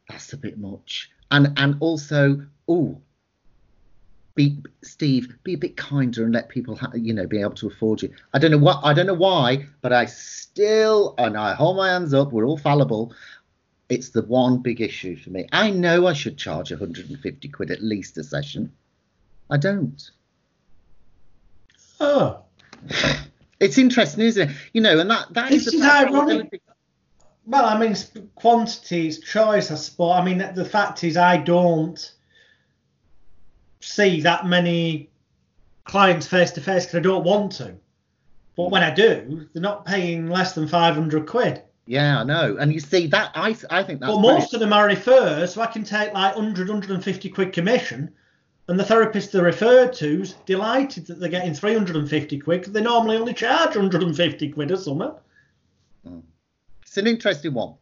[0.08, 1.10] that's a bit much.
[1.32, 3.00] And and also, oh,
[4.40, 7.68] be Steve, be a bit kinder and let people, ha- you know, be able to
[7.68, 8.10] afford you.
[8.34, 11.90] I don't know what, I don't know why, but I still, and I hold my
[11.90, 12.32] hands up.
[12.32, 13.14] We're all fallible.
[13.90, 15.46] It's the one big issue for me.
[15.52, 18.72] I know I should charge 150 quid at least a session.
[19.50, 20.10] I don't.
[22.00, 22.40] Oh.
[23.62, 24.56] It's interesting, isn't it?
[24.72, 26.62] You know, and that that is, is ironic.
[27.46, 27.94] Well, I mean,
[28.36, 30.14] quantity is choice, I suppose.
[30.16, 32.00] I mean, the fact is, I don't
[33.82, 35.10] see that many
[35.86, 37.76] clients face to face because I don't want to.
[38.56, 41.62] But when I do, they're not paying less than 500 quid.
[41.86, 42.58] Yeah, I know.
[42.60, 44.12] And you see that I I think that's.
[44.12, 48.12] Well, most of them are referred, so I can take like 100, 150 quid commission,
[48.68, 53.18] and the therapist they're referred to's delighted that they're getting 350 quid because they normally
[53.18, 55.12] only charge 150 quid or something.
[56.06, 56.20] Hmm.
[56.84, 57.74] It's an interesting one.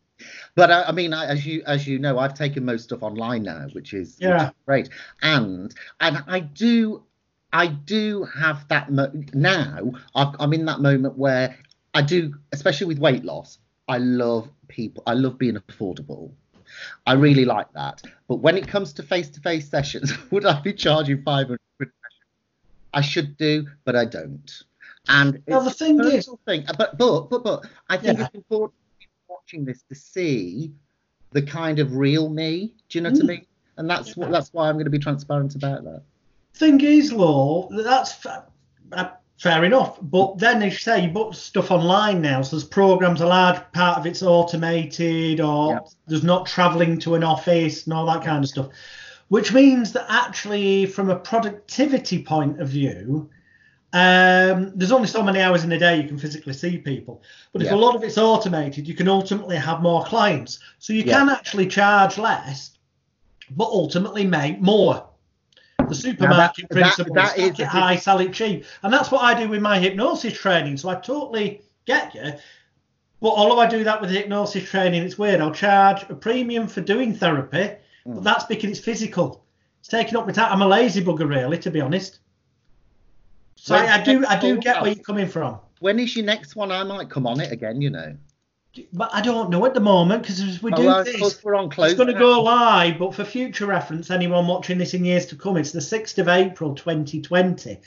[0.55, 3.43] But I, I mean, I, as you as you know, I've taken most stuff online
[3.43, 4.33] now, which is, yeah.
[4.33, 4.89] Which is great.
[5.21, 7.03] And and I do
[7.53, 9.91] I do have that mo- now.
[10.15, 11.55] i I'm in that moment where
[11.93, 13.59] I do, especially with weight loss.
[13.87, 15.03] I love people.
[15.07, 16.31] I love being affordable.
[17.05, 18.01] I really like that.
[18.27, 21.57] But when it comes to face-to-face sessions, would I be charging 500?
[22.93, 24.51] I should do, but I don't.
[25.07, 26.65] And Well, the it's a thing is- thing.
[26.77, 28.25] But but but but I think Yeah.
[28.25, 28.73] it's important
[29.47, 30.73] watching this to see
[31.31, 32.73] the kind of real me.
[32.89, 33.27] Do you know what I Mm.
[33.27, 33.45] mean?
[33.77, 36.03] And that's what that's why I'm going to be transparent about that.
[36.53, 39.99] thing is, law, that's uh, fair enough.
[40.01, 43.99] But then, you say, you book stuff online now, so there's programs, a large part
[43.99, 45.87] of it's automated, or Yep.
[46.07, 48.69] there's not travelling to an office and all that kind of stuff.
[49.27, 53.29] Which means that actually, from a productivity point of view,
[53.93, 57.21] um, there's only so many hours in a day you can physically see people.
[57.53, 57.75] But if Yeah.
[57.75, 60.59] a lot of it's automated, you can ultimately have more clients.
[60.79, 61.19] So you Yeah.
[61.19, 62.71] can actually charge less,
[63.51, 65.05] but ultimately make more.
[65.87, 68.65] The supermarket that- principle that is is it high, sell it cheap.
[68.83, 70.75] And that's what I do with my hypnosis training.
[70.77, 72.33] So I totally get you.
[73.21, 75.39] But although I do that with hypnosis training, it's weird.
[75.39, 77.71] I'll charge a premium for doing therapy,
[78.05, 78.15] Mm.
[78.15, 79.45] but that's because it's physical.
[79.79, 80.51] It's taking up my time.
[80.51, 82.19] I'm a lazy bugger, really, to be honest.
[83.67, 85.59] So When's I, I do, I do get where you're coming from.
[85.81, 86.71] When is your next one?
[86.71, 87.81] I might come on it again.
[87.81, 88.15] You know.
[88.93, 91.53] But I don't know at the moment because as we Oh, do well, this, we're
[91.53, 91.91] on close.
[91.91, 95.35] It's going to go live, but for future reference, anyone watching this in years to
[95.35, 97.77] come, it's the 6th of April 2020,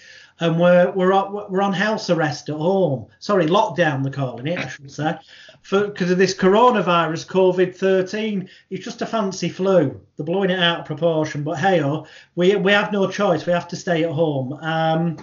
[0.41, 3.07] and we're we're on, we're on house arrest at home.
[3.19, 5.15] Sorry, lockdown they're calling it, I should say,
[5.63, 8.51] for because of this coronavirus, COVID 13.
[8.69, 9.99] It's just a fancy flu.
[10.19, 13.47] They're blowing it out of proportion, but hey, oh, we we have no choice.
[13.47, 14.53] We have to stay at home.
[14.61, 15.17] Um,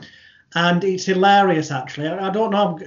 [0.56, 2.08] and it's hilarious actually.
[2.08, 2.80] I, I don't know.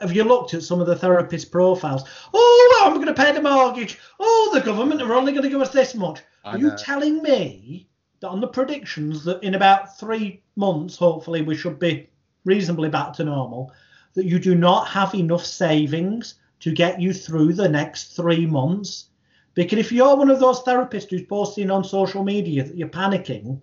[0.00, 2.04] Have you looked at some of the therapist profiles?
[2.32, 3.98] Oh, I'm going to pay the mortgage.
[4.20, 6.20] Oh, the government are only going to give us this much.
[6.44, 7.88] I Are you telling me
[8.20, 12.08] that on the predictions that in about three months, hopefully, we should be
[12.44, 13.72] reasonably back to normal,
[14.14, 19.06] that you do not have enough savings to get you through the next three months?
[19.54, 23.60] Because if you're one of those therapists who's posting on social media that you're panicking,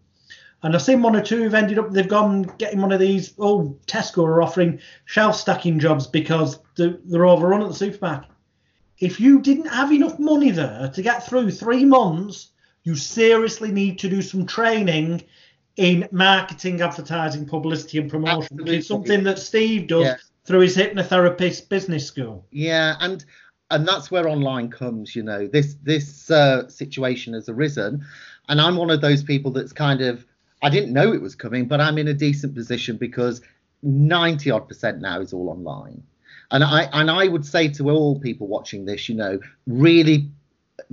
[0.64, 3.34] and I've seen one or two who've ended up, they've gone getting one of these,
[3.40, 8.30] oh, Tesco are offering shelf stacking jobs because they're, overrun at the supermarket.
[9.00, 12.50] If you didn't have enough money there to get through three months,
[12.84, 15.24] you seriously need to do some training
[15.78, 18.82] in marketing, advertising, publicity, and promotion, Absolutely.
[18.82, 20.18] something that Steve does Yeah.
[20.46, 22.46] through his hypnotherapist business school.
[22.52, 23.26] Yeah, and
[23.72, 25.16] and that's where online comes.
[25.16, 28.06] You know, this this uh, situation has arisen,
[28.50, 30.26] and I'm one of those people that's kind of
[30.62, 33.42] I didn't know it was coming, but I'm in a decent position because
[33.84, 36.04] 90 odd percent now is all online.
[36.52, 40.30] And I and I would say to all people watching this, you know, really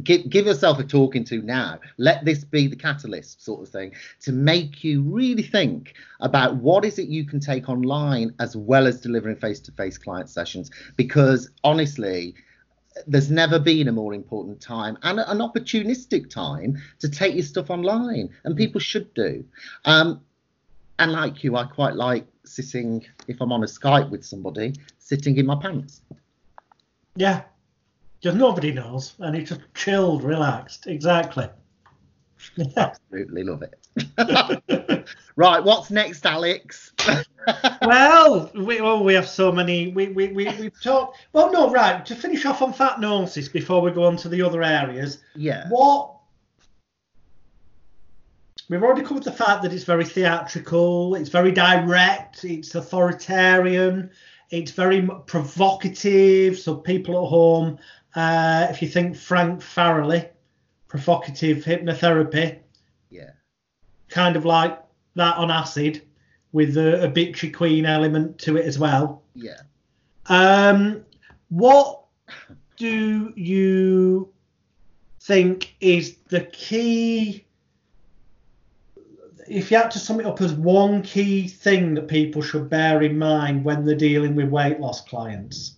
[0.02, 1.80] give give yourself a talking to now.
[1.96, 6.84] Let this be the catalyst sort of thing to make you really think about what
[6.84, 10.70] is it you can take online as well as delivering face-to-face client sessions.
[10.96, 12.34] Because honestly,
[13.06, 17.70] there's never been a more important time and an opportunistic time to take your stuff
[17.70, 19.44] online, and people should do.
[19.84, 20.20] Um,
[20.98, 25.36] and like you, I quite like sitting if I'm on a Skype with somebody, sitting
[25.36, 26.02] in my pants.
[27.14, 27.42] Yeah,
[28.20, 30.86] just nobody knows, and it's just chilled, relaxed.
[30.86, 31.48] Exactly.
[32.76, 33.87] Absolutely love it.
[35.36, 36.92] right, what's next, Alex?
[37.82, 39.88] well, we oh, we have so many.
[39.92, 41.18] We we we we've talked.
[41.32, 42.04] Well, no, right.
[42.06, 46.14] To finish off on Fatnosis before we go on to the other areas, yeah, what
[48.68, 54.10] we've already covered the fact that it's very theatrical, it's very direct, it's authoritarian,
[54.50, 56.58] it's very provocative.
[56.58, 57.78] So people at home,
[58.14, 60.28] uh, if you think Frank Farrelly,
[60.88, 62.58] provocative hypnotherapy,
[64.08, 64.78] kind of like
[65.14, 66.02] that on acid
[66.52, 69.22] with a, a bitchy queen element to it as well.
[69.34, 69.60] yeah.
[70.26, 71.04] Um,
[71.48, 72.04] what
[72.76, 74.30] do you
[75.20, 77.46] think is the key?
[79.48, 83.02] If you had to sum it up as one key thing that people should bear
[83.02, 85.76] in mind when they're dealing with weight loss clients,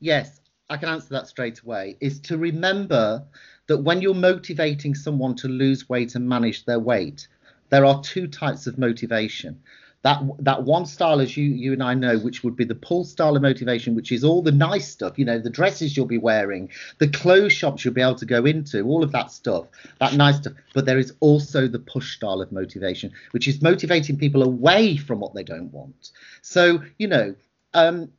[0.00, 1.96] Yes, I can answer that straight away.
[2.00, 3.24] Is to remember
[3.68, 7.28] that when you're motivating someone to lose weight and manage their weight,
[7.72, 9.62] there are two types of motivation.
[10.02, 13.04] That that one style, as you you and I know, which would be the pull
[13.04, 16.18] style of motivation, which is all the nice stuff, you know, the dresses you'll be
[16.18, 16.68] wearing,
[16.98, 19.68] the clothes shops you'll be able to go into, all of that stuff,
[20.00, 20.52] that nice stuff.
[20.74, 25.20] But there is also the push style of motivation, which is motivating people away from
[25.20, 26.10] what they don't want.
[26.42, 27.34] So you know,
[27.72, 28.12] um,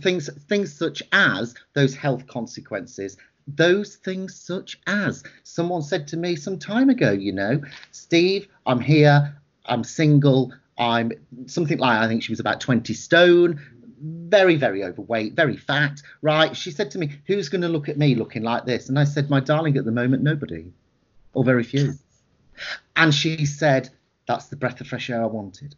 [0.00, 3.18] things things such as those health consequences
[3.56, 7.60] those things such as someone said to me some time ago you know
[7.92, 9.36] steve i'm here
[9.66, 11.12] i'm single i'm
[11.46, 13.60] something like i think she was about 20 stone
[14.00, 16.56] very, very overweight, very fat, right?
[16.56, 18.88] She said to me, Who's going to look at me looking like this?
[18.88, 20.72] And I said, My darling, at the moment, nobody,
[21.34, 21.94] or very few.
[22.96, 23.90] And she said,
[24.26, 25.74] That's the breath of fresh air I wanted.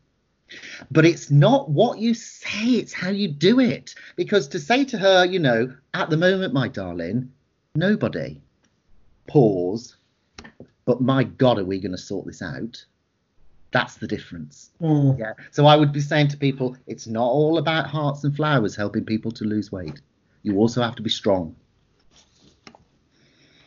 [0.90, 3.94] But it's not what you say, it's how you do it.
[4.16, 7.32] Because to say to her, you know, at the moment, my darling,
[7.74, 8.40] nobody,
[9.26, 9.96] pause,
[10.84, 12.84] but my God, are we going to sort this out?
[13.72, 14.70] That's the difference.
[14.80, 15.18] Mm.
[15.18, 15.34] Yeah.
[15.52, 19.04] So I would be saying to people, it's not all about hearts and flowers helping
[19.04, 20.00] people to lose weight.
[20.42, 21.54] You also have to be strong.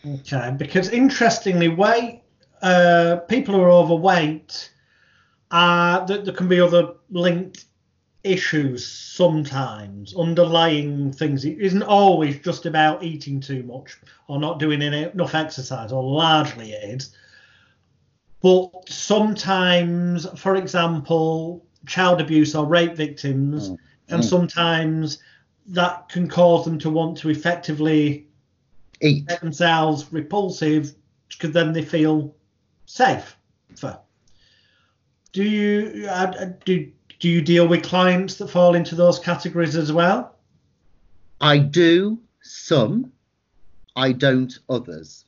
[0.06, 2.24] Okay, because interestingly, weight
[2.62, 4.72] uh, people who are overweight,
[5.52, 7.66] uh, there, there can be other linked
[8.24, 11.46] issues sometimes, underlying things.
[11.46, 13.98] It isn't always just about eating too much
[14.28, 17.16] or not doing enough exercise, or largely it is.
[18.42, 23.78] But sometimes, for example, child abuse or rape victims, Mm.
[24.10, 24.30] and Mm.
[24.30, 25.20] sometimes
[25.68, 28.28] that can cause them to want to effectively
[29.02, 29.26] Eat.
[29.28, 30.94] make themselves repulsive
[31.30, 32.36] because then they feel
[32.86, 33.38] safe.
[33.76, 33.98] For
[35.32, 36.92] do you uh, uh, do
[37.24, 40.36] do you deal with clients that fall into those categories as well?
[41.40, 43.14] I do some,
[43.96, 45.24] I don't others.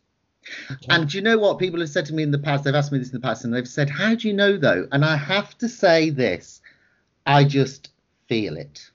[0.69, 0.87] Okay.
[0.89, 2.65] And do you know what people have said to me in the past?
[2.65, 4.89] They've asked me this in the past, and they've said, "How do you know though?"
[4.91, 6.59] And I have to say this:
[7.25, 7.91] I just
[8.27, 8.91] feel it,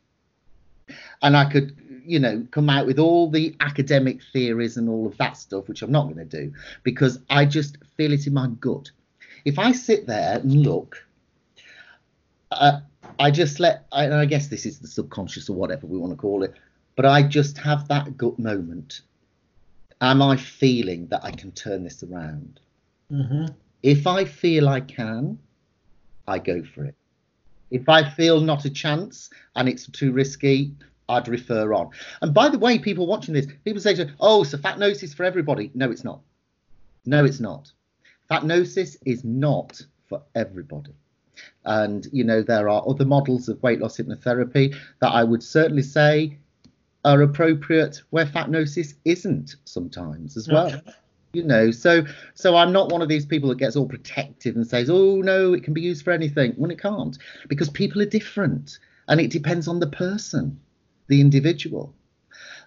[1.22, 1.74] and I could,
[2.04, 5.80] you know, come out with all the academic theories and all of that stuff, which
[5.80, 8.90] I'm not going to do because I just feel it in my gut.
[9.46, 11.02] If I sit there and look,
[12.50, 12.80] uh,
[13.18, 16.16] I just let, I, I guess this is the subconscious or whatever we want to
[16.16, 16.54] call it,
[16.96, 19.02] but I just have that gut moment.
[20.00, 22.60] Am I feeling that I can turn this around?
[23.10, 23.46] hmm
[23.82, 25.38] If I feel I can,
[26.26, 26.94] I go for it.
[27.70, 30.72] If I feel not a chance and it's too risky,
[31.08, 31.90] I'd refer on.
[32.22, 35.70] And by the way, people watching this, people say to, oh, so fatnosis for everybody.
[35.74, 36.20] No, it's not.
[37.04, 37.72] No, it's not.
[38.30, 40.92] Fatnosis is not for everybody.
[41.64, 45.82] And, you know, there are other models of weight loss hypnotherapy that I would certainly
[45.82, 46.38] say
[47.04, 50.82] are appropriate where fatnosis isn't sometimes as well Okay.
[51.32, 51.70] you know.
[51.70, 55.16] So so i'm not one of these people that gets all protective and says oh
[55.22, 56.52] no it can be used for anything.
[56.56, 57.16] When it can't
[57.48, 58.78] because people are different
[59.08, 60.60] and it depends on the person
[61.08, 61.94] the individual.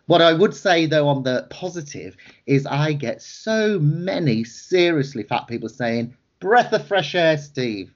[0.07, 2.17] What i would say though on the positive
[2.47, 7.93] is i get so many seriously fat people saying breath of fresh air steve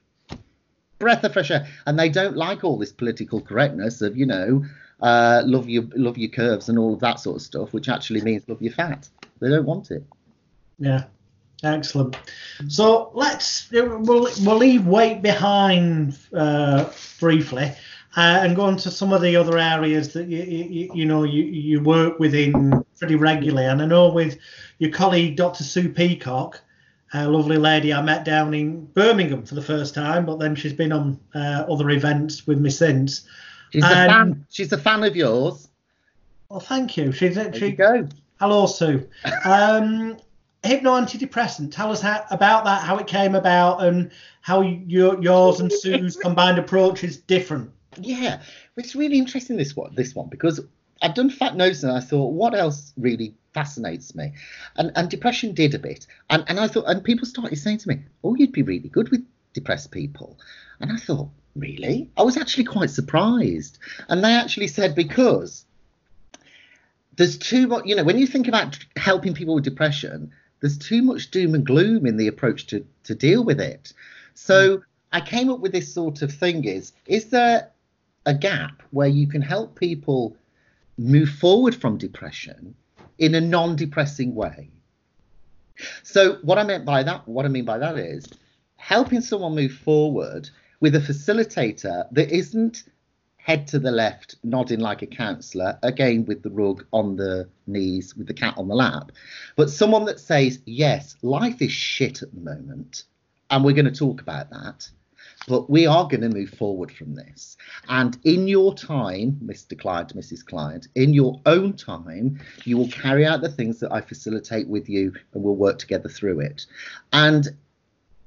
[0.98, 4.64] breath of fresh air and they don't like all this political correctness of you know
[5.00, 8.20] uh, love your love your curves and all of that sort of stuff which actually
[8.20, 9.08] means love your fat
[9.40, 10.02] they don't want it
[10.78, 11.04] Yeah,
[11.62, 12.16] excellent.
[12.68, 17.72] So let's we'll we'll leave weight behind uh, briefly
[18.16, 21.24] uh, and go on to some of the other areas that you you, you know
[21.24, 23.66] you, you work within pretty regularly.
[23.66, 24.38] And I know with
[24.78, 25.64] your colleague Dr.
[25.64, 26.60] Sue Peacock,
[27.12, 30.72] a lovely lady I met down in Birmingham for the first time, but then she's
[30.72, 33.26] been on uh, other events with me since.
[33.72, 34.46] She's a fan.
[34.50, 35.68] She's a fan of yours.
[36.48, 37.12] Well, thank you.
[37.12, 38.08] She's There she, you go.
[38.40, 39.06] Hello, Sue.
[39.44, 40.16] Um,
[40.62, 41.72] hypno antidepressant.
[41.72, 46.16] Tell us how, about that, how it came about, and how your, yours and Sue's
[46.16, 47.70] combined approach is different.
[48.00, 48.40] Yeah,
[48.76, 49.94] it's really interesting this one.
[49.94, 50.60] This one because
[51.02, 54.32] I've done fat nose and I thought, what else really fascinates me?
[54.76, 56.06] And and depression did a bit.
[56.30, 59.10] And and I thought, and people started saying to me, oh, you'd be really good
[59.10, 60.38] with depressed people.
[60.80, 62.10] And I thought, really?
[62.16, 63.78] I was actually quite surprised.
[64.08, 65.64] And they actually said because
[67.16, 70.30] there's too much, you know, when you think about helping people with depression,
[70.60, 73.92] there's too much doom and gloom in the approach to to deal with it.
[74.34, 74.82] So hmm.
[75.12, 77.70] I came up with this sort of thing: is is there
[78.26, 80.36] a gap where you can help people
[80.98, 82.74] move forward from depression
[83.18, 84.70] in a non-depressing way?
[86.02, 88.26] So what I meant by that, what I mean by that is
[88.76, 92.84] helping someone move forward with a facilitator that isn't
[93.36, 98.14] head to the left, nodding like a counsellor, again with the rug on the knees,
[98.14, 99.10] with the cat on the lap,
[99.56, 103.04] but someone that says, yes, life is shit at the moment,
[103.48, 104.88] and we're going to talk about that,
[105.46, 107.56] but we are going to move forward from this.
[107.88, 109.78] And in your time, Mr.
[109.78, 110.44] Client, Mrs.
[110.44, 114.88] Client, in your own time, you will carry out the things that I facilitate with
[114.88, 116.66] you, and we'll work together through it.
[117.12, 117.46] And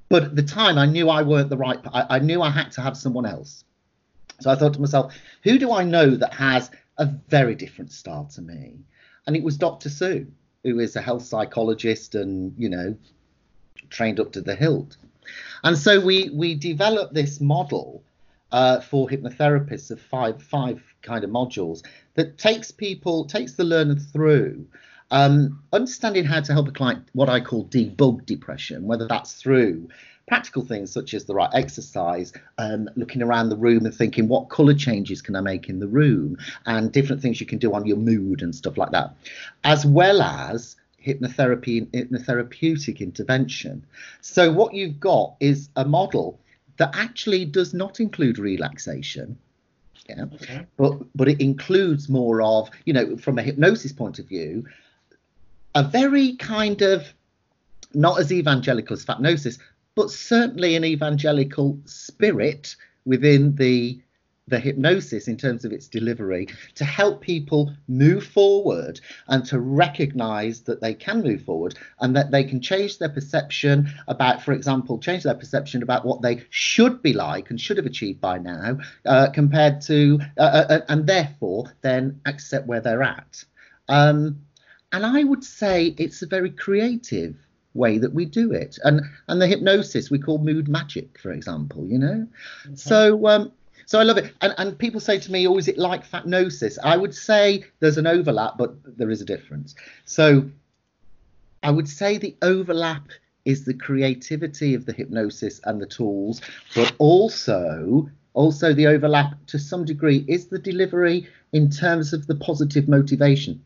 [0.09, 1.79] but at the time, I knew I weren't the right.
[1.93, 3.63] I, I knew I had to have someone else.
[4.41, 8.25] So I thought to myself, who do I know that has a very different style
[8.33, 8.79] to me?
[9.25, 9.87] And it was Dr.
[9.89, 10.27] Sue,
[10.63, 12.97] who is a health psychologist and, you know,
[13.89, 14.97] trained up to the hilt.
[15.63, 18.03] And so we we developed this model
[18.51, 21.83] uh, for hypnotherapists of five five kind of modules
[22.15, 24.65] that takes people, takes the learner through
[25.11, 29.89] um, understanding how to help a client, what I call debug depression, whether that's through
[30.27, 34.47] practical things such as the right exercise, um, looking around the room and thinking what
[34.47, 37.85] color changes can I make in the room, and different things you can do on
[37.85, 39.13] your mood and stuff like that,
[39.65, 43.85] as well as hypnotherapy and hypnotherapeutic intervention.
[44.21, 46.39] So what you've got is a model
[46.77, 49.37] that actually does not include relaxation.
[50.09, 50.65] Yeah, okay.
[50.77, 54.65] but but it includes more of you know from a hypnosis point of view,
[55.75, 57.13] a very kind of
[57.93, 59.59] not as evangelical as Fatnosis,
[59.95, 62.75] but certainly an evangelical spirit
[63.05, 64.01] within the
[64.51, 70.61] the hypnosis in terms of its delivery to help people move forward and to recognize
[70.61, 74.99] that they can move forward and that they can change their perception about, for example,
[74.99, 78.77] change their perception about what they should be like and should have achieved by now
[79.05, 83.43] uh, compared to, uh, uh, uh and therefore then accept where they're at.
[83.89, 84.41] Um,
[84.91, 87.35] and I would say it's a very creative
[87.73, 88.77] way that we do it.
[88.83, 92.27] And and the hypnosis we call mood magic, for example, you know.
[92.65, 92.75] Okay.
[92.75, 93.51] So um,
[93.91, 94.33] so I love it.
[94.39, 97.97] And and people say to me, "Oh, is it like fatnosis?" I would say there's
[97.97, 99.75] an overlap, but there is a difference.
[100.05, 100.49] So
[101.61, 103.09] I would say the overlap
[103.43, 106.39] is the creativity of the hypnosis and the tools,
[106.73, 112.35] but also also the overlap to some degree is the delivery in terms of the
[112.35, 113.61] positive motivation.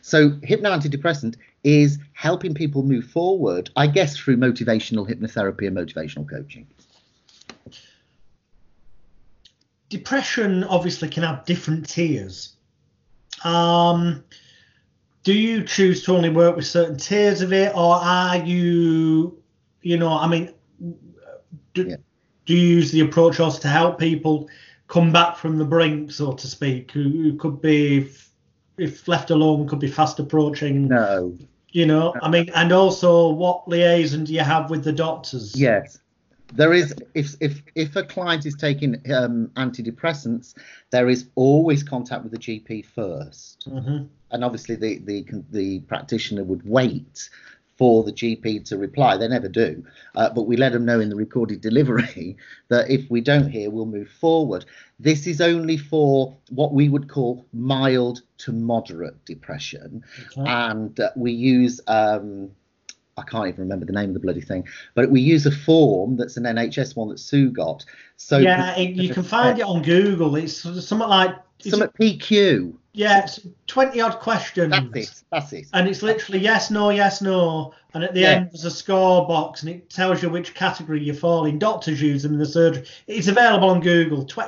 [0.00, 6.30] So hypno antidepressant is helping people move forward, I guess, through motivational hypnotherapy and motivational
[6.30, 6.68] coaching.
[9.94, 12.56] Depression obviously can have different tiers.
[13.44, 14.24] Um,
[15.22, 19.40] do you choose to only work with certain tiers of it, or are you,
[19.82, 20.52] you know, I mean,
[21.74, 21.96] do, yeah.
[22.44, 24.48] do you use the approach also to help people
[24.88, 28.10] come back from the brink, so to speak, who, who could be
[28.76, 30.88] if left alone, could be fast approaching.
[30.88, 31.38] No.
[31.68, 35.54] You know, I mean, and also what liaison do you have with the doctors?
[35.54, 36.00] Yes.
[36.54, 40.54] There is, if if if a client is taking um, antidepressants,
[40.90, 44.04] there is always contact with the GP 1st mm-hmm.
[44.30, 47.28] and obviously the the the practitioner would wait
[47.76, 49.16] for the GP to reply.
[49.16, 49.84] They never do,
[50.14, 52.36] uh, but we let them know in the recorded delivery
[52.68, 54.64] that if we don't hear, we'll move forward.
[55.00, 60.48] This is only for what we would call mild to moderate depression, okay.
[60.48, 61.80] and uh, we use.
[61.86, 62.50] Um,
[63.16, 66.16] I can't even remember the name of the bloody thing, but we use a form
[66.16, 67.84] that's an NHS one that Sue got.
[68.16, 70.34] So yeah, it, you can find it on Google.
[70.36, 72.74] It's something like something PQ.
[72.96, 74.70] Yeah, it's 20 odd questions.
[74.70, 75.22] That's it.
[75.32, 75.66] That's it.
[75.72, 77.74] And it's literally yes, no, yes, no.
[77.92, 78.30] And at the yeah.
[78.30, 81.58] end, there's a score box and it tells you which category you fall in.
[81.58, 82.86] Doctors use them in the surgery.
[83.08, 84.24] It's available on Google.
[84.24, 84.38] Tw-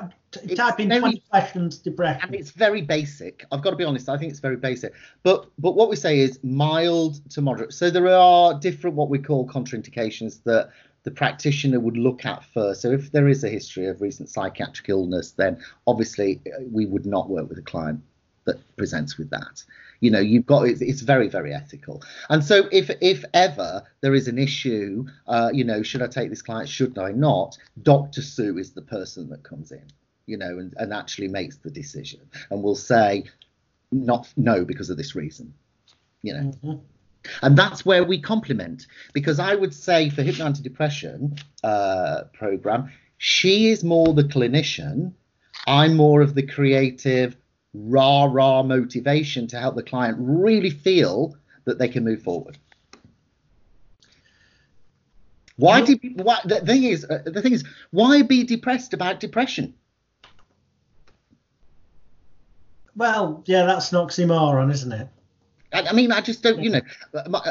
[0.54, 2.28] type in very, 20 questions depression.
[2.28, 3.44] And it's very basic.
[3.50, 4.08] I've got to be honest.
[4.08, 4.94] I think it's very basic.
[5.24, 7.72] But but what we say is mild to moderate.
[7.72, 10.70] So there are different what we call contraindications that
[11.02, 12.82] the practitioner would look at first.
[12.82, 17.06] So if there is a history of recent psychiatric illness, then obviously uh, we would
[17.06, 18.00] not work with a client
[18.46, 19.62] that presents with that.
[20.00, 22.02] You know, you've got it's, it's very very ethical.
[22.30, 26.30] And so if if ever there is an issue, uh, you know, should I take
[26.30, 26.68] this client?
[26.68, 27.56] Should I not?
[27.82, 28.22] Dr.
[28.22, 29.84] Sue is the person that comes in,
[30.26, 32.20] you know, and, and actually makes the decision
[32.50, 33.24] and will say
[33.92, 35.52] not no because of this reason,
[36.22, 36.40] you know.
[36.40, 36.74] Mm-hmm.
[37.42, 43.68] And that's where we complement because I would say for hypno antidepression uh, program, she
[43.68, 45.12] is more the clinician.
[45.66, 47.36] I'm more of the creative,
[47.76, 52.58] rah rah motivation to help the client really feel that they can move forward.
[55.56, 59.74] Why did why, the thing is uh, the thing is why be depressed about depression?
[62.94, 65.08] Well, yeah, that's an oxymoron, isn't it?
[65.72, 66.80] I, mean, I just don't, you know,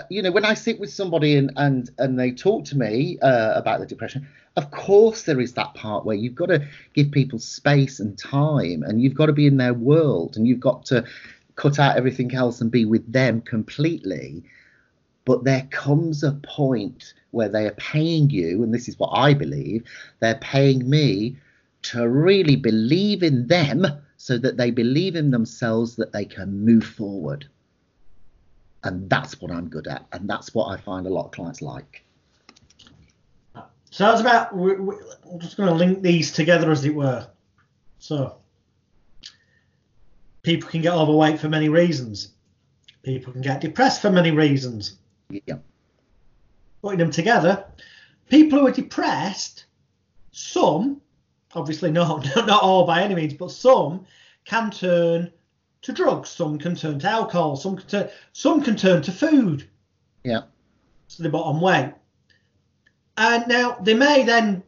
[0.09, 3.53] you know, when I sit with somebody and and and they talk to me uh,
[3.55, 7.39] about the depression, of course there is that part where you've got to give people
[7.39, 11.03] space and time, and you've got to be in their world, and you've got to
[11.55, 14.43] cut out everything else and be with them completely.
[15.25, 19.33] But there comes a point where they are paying you, and this is what I
[19.33, 19.83] believe,
[20.19, 21.37] they're paying me
[21.83, 23.85] to really believe in them
[24.17, 27.47] so that they believe in themselves that they can move forward
[28.85, 31.61] and that's what I'm good at, and that's what I find a lot of clients
[31.61, 32.03] like.
[33.89, 34.55] So that's about.
[34.55, 34.99] We're,
[35.39, 37.27] just going to link these together, as it were.
[37.97, 38.37] So
[40.43, 42.29] people can get overweight for many reasons.
[43.01, 44.97] People can get depressed for many reasons.
[45.29, 45.57] Yeah.
[46.81, 47.65] Putting them together,
[48.29, 49.65] people who are depressed,
[50.31, 51.01] some,
[51.55, 54.05] obviously not not all by any means, but some
[54.45, 55.31] can turn
[55.85, 56.29] to drugs.
[56.29, 57.55] Some can turn to alcohol.
[57.55, 59.67] Some can turn, some can turn to food.
[60.23, 60.41] Yeah.
[61.07, 61.93] So the bottom weight.
[63.17, 64.63] And now they may then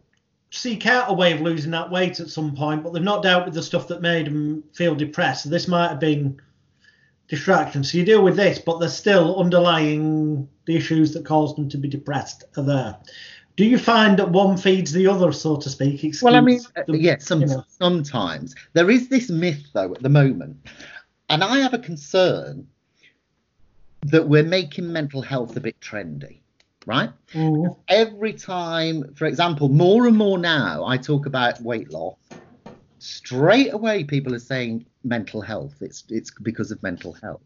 [0.51, 3.45] seek out a way of losing that weight at some point, but they've not dealt
[3.45, 5.43] with the stuff that made them feel depressed.
[5.43, 6.39] So this might have been
[7.27, 7.83] distraction.
[7.83, 11.77] So you deal with this, but there's still underlying the issues that caused them to
[11.77, 12.97] be depressed are there.
[13.57, 16.03] Do you find that one feeds the other, so to speak?
[16.03, 17.65] Excuse well, I mean, the, yeah, some, you know.
[17.67, 20.55] sometimes there is this myth though at the moment,
[21.29, 22.67] and I have a concern
[24.03, 26.41] that we're making mental health a bit trendy
[26.87, 27.11] right?
[27.33, 27.75] Mm.
[27.89, 32.15] Every time, for example, more and more now, I talk about weight loss.
[32.97, 35.75] Straight away, people are saying mental health.
[35.81, 37.43] It's it's because of mental health,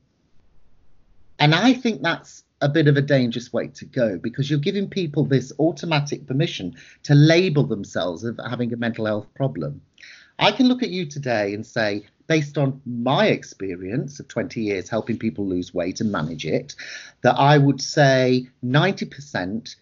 [1.40, 4.88] and I think that's a bit of a dangerous way to go because you're giving
[4.88, 9.82] people this automatic permission to label themselves of having a mental health problem.
[10.42, 14.90] I can look at you today and say, based on my experience of 20 years
[14.90, 16.76] helping people lose weight and manage it,
[17.22, 19.76] that I would say 90%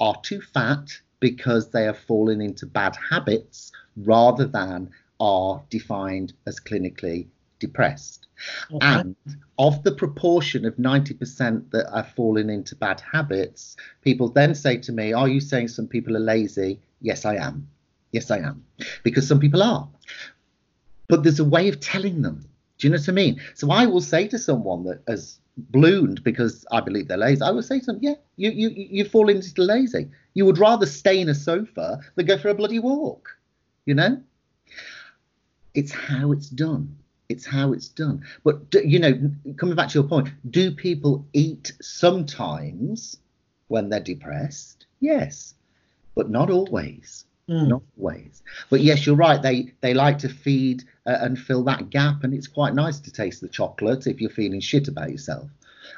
[0.00, 0.90] are too fat
[1.20, 4.90] because they have fallen into bad habits rather than
[5.20, 7.28] are defined as clinically
[7.60, 8.26] depressed.
[8.72, 8.84] Okay.
[8.84, 9.14] And
[9.58, 14.92] of the proportion of 90% that are falling into bad habits, people then say to
[14.92, 16.80] me, Are you saying some people are lazy?
[17.00, 17.68] Yes, I am.
[18.14, 18.64] Yes, I am.
[19.02, 19.88] Because some people are.
[21.08, 22.48] But there's a way of telling them.
[22.78, 23.40] Do you know what I mean?
[23.54, 27.50] So I will say to someone that has ballooned because I believe they're lazy, I
[27.50, 30.08] will say to them, yeah, you, you, you fall into the lazy.
[30.34, 33.36] You would rather stay in a sofa than go for a bloody walk.
[33.84, 34.22] You know?
[35.74, 36.96] It's how it's done.
[37.28, 38.24] It's how it's done.
[38.44, 43.16] But, you know, coming back to your point, do people eat sometimes
[43.66, 44.86] when they're depressed?
[45.00, 45.54] Yes,
[46.14, 47.24] but not always.
[47.48, 47.68] Mm.
[47.68, 48.42] Not always.
[48.70, 49.40] But yes, you're right.
[49.40, 53.12] They they like to feed uh, and fill that gap, and it's quite nice to
[53.12, 55.50] taste the chocolate if you're feeling shit about yourself.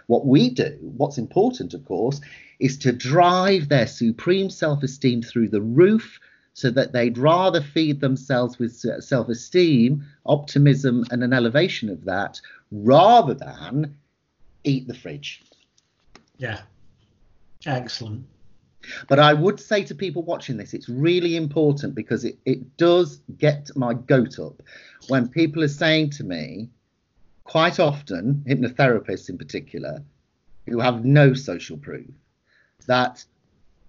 [0.09, 2.21] What we do, what's important, of course,
[2.59, 6.19] is to drive their supreme self-esteem through the roof
[6.55, 12.41] so that they'd rather feed themselves with self-esteem, optimism, and an elevation of that
[12.73, 13.97] rather than
[14.65, 15.43] eat the fridge.
[16.39, 16.63] Yeah.
[17.67, 18.25] Excellent.
[19.09, 23.21] But I would say to people watching this, it's really important because it, it does
[23.39, 24.63] get my goat up
[25.09, 26.71] when people are saying to me,
[27.45, 30.03] quite often, hypnotherapists in particular,
[30.67, 32.11] who have no social proof,
[32.87, 33.25] that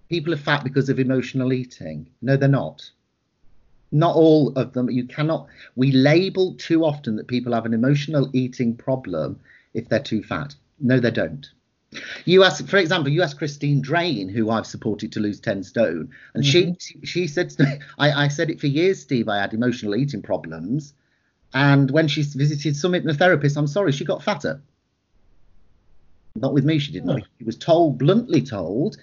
[0.08, 2.08] people are fat because of emotional eating.
[2.22, 2.90] No, they're not.
[3.90, 4.90] Not all of them.
[4.90, 5.48] You cannot.
[5.74, 9.40] We label too often that people have an emotional eating problem
[9.74, 10.54] if they're too fat.
[10.80, 11.50] No, they don't.
[12.26, 16.10] You ask, for example, you asked Christine Drain, who I've supported to lose 10 stone,
[16.34, 16.72] and mm-hmm.
[16.78, 19.96] she she said to me, I, I said it for years, Steve, I had emotional
[19.96, 20.94] eating problems.
[21.54, 24.60] And when she visited some hypnotherapist, I'm sorry, she got fatter.
[26.36, 27.10] Not with me, she didn't.
[27.10, 27.26] Oh.
[27.38, 28.98] She was told, bluntly told,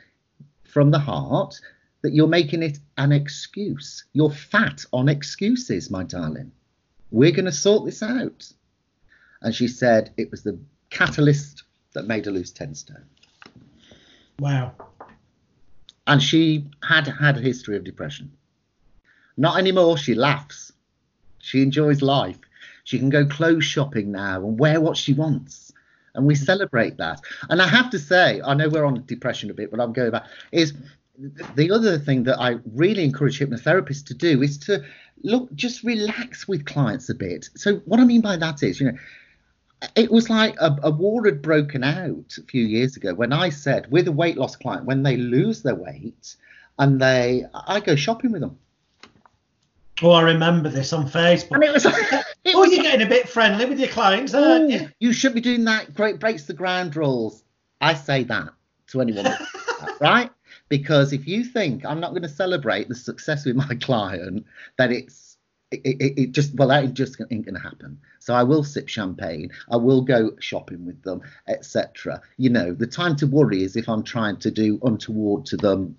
[0.63, 1.59] from the heart,
[2.03, 4.05] that you're making it an excuse.
[4.13, 6.51] You're fat on excuses, my darling.
[7.09, 8.51] We're going to sort this out.
[9.41, 10.59] And she said it was the
[10.91, 11.63] catalyst
[11.95, 13.05] that made her lose 10 stone.
[14.39, 14.73] Wow.
[16.07, 18.31] And she had had a history of depression.
[19.37, 19.97] Not anymore.
[19.97, 20.71] She laughs.
[21.39, 22.39] She enjoys life.
[22.83, 25.73] She can go clothes shopping now and wear what she wants.
[26.13, 27.19] And we celebrate that.
[27.49, 30.11] And I have to say, I know we're on depression a bit, but I'm going
[30.11, 30.73] back, is
[31.55, 34.83] the other thing that I really encourage hypnotherapists to do is to
[35.23, 37.49] look, just relax with clients a bit.
[37.55, 38.97] So, what I mean by that is, you know,
[39.95, 43.49] it was like a, a, war had broken out a few years ago when I
[43.49, 46.35] said with a weight loss client when they lose their weight
[46.79, 48.57] and they I go shopping with them.
[50.01, 51.55] Oh, I remember this on Facebook.
[51.55, 52.11] And it was like,
[52.43, 54.89] it oh, was, you're getting a bit friendly with your clients, oh, aren't you?
[54.99, 55.93] You should be doing that.
[55.93, 57.43] Great breaks the ground rules.
[57.79, 58.49] I say that
[58.87, 59.33] to anyone,
[60.01, 60.29] right?
[60.67, 64.45] Because if you think I'm not going to celebrate the success with my client,
[64.77, 65.34] that it's
[65.71, 67.99] it, it, it, just well that just ain't going to happen.
[68.19, 69.51] So i will sip champagne.
[69.69, 73.89] I will go shopping with them etc you know the time to worry is if
[73.89, 75.97] i'm trying to do untoward to them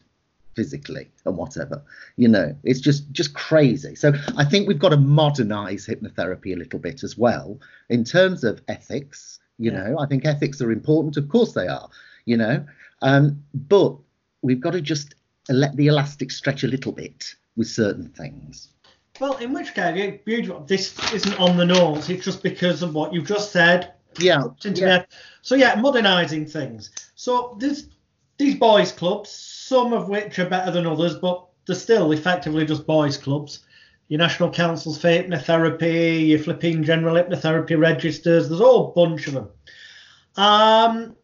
[0.55, 1.83] physically and whatever.
[2.17, 3.95] You know it's just just crazy.
[3.95, 8.45] So i think we've got to modernize hypnotherapy a little bit as well in terms
[8.45, 9.89] of ethics you yeah.
[9.89, 9.99] know.
[9.99, 11.17] I think ethics are important.
[11.17, 11.89] Of course they are
[12.25, 12.64] you know.
[13.03, 13.97] Um, but
[14.43, 15.14] we've got to just
[15.49, 18.69] let the elastic stretch a little bit with certain things
[19.21, 20.61] well, in which case, beautiful.
[20.61, 22.09] This isn't on the nose.
[22.11, 23.95] It's just because of what you've just said.
[24.19, 24.45] Yeah.
[24.62, 25.05] yeah.
[25.43, 26.91] So yeah, modernising things.
[27.14, 27.89] So there's
[28.39, 32.87] these boys' clubs, some of which are better than others, but they're still effectively just
[32.87, 33.61] boys' clubs.
[34.09, 38.49] your national councils for hypnotherapy, your flipping general hypnotherapy registers.
[38.49, 39.49] There's a whole bunch of them.
[40.37, 41.17] Um,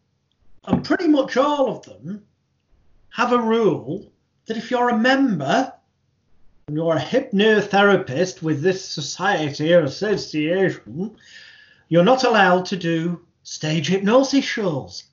[0.65, 2.25] and pretty much all of them
[3.11, 4.11] have a rule
[4.47, 5.73] that if you're a member
[6.77, 11.17] you're a hypnotherapist with this society or association,
[11.89, 15.05] you're not allowed to do stage hypnosis shows.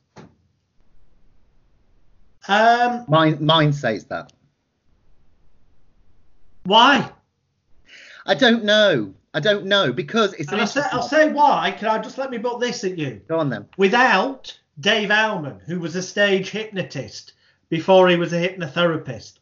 [2.48, 4.34] Um, Mine, mine says that.
[6.64, 7.12] why?
[8.26, 9.14] I don't know.
[9.34, 11.72] I don't know because it's I'll say, I'll say why.
[11.78, 13.22] Can I just let me put this at you?
[13.28, 13.68] Go on then.
[13.78, 17.34] Without Dave Elman, who was a stage hypnotist
[17.70, 19.39] before he was a hypnotherapist,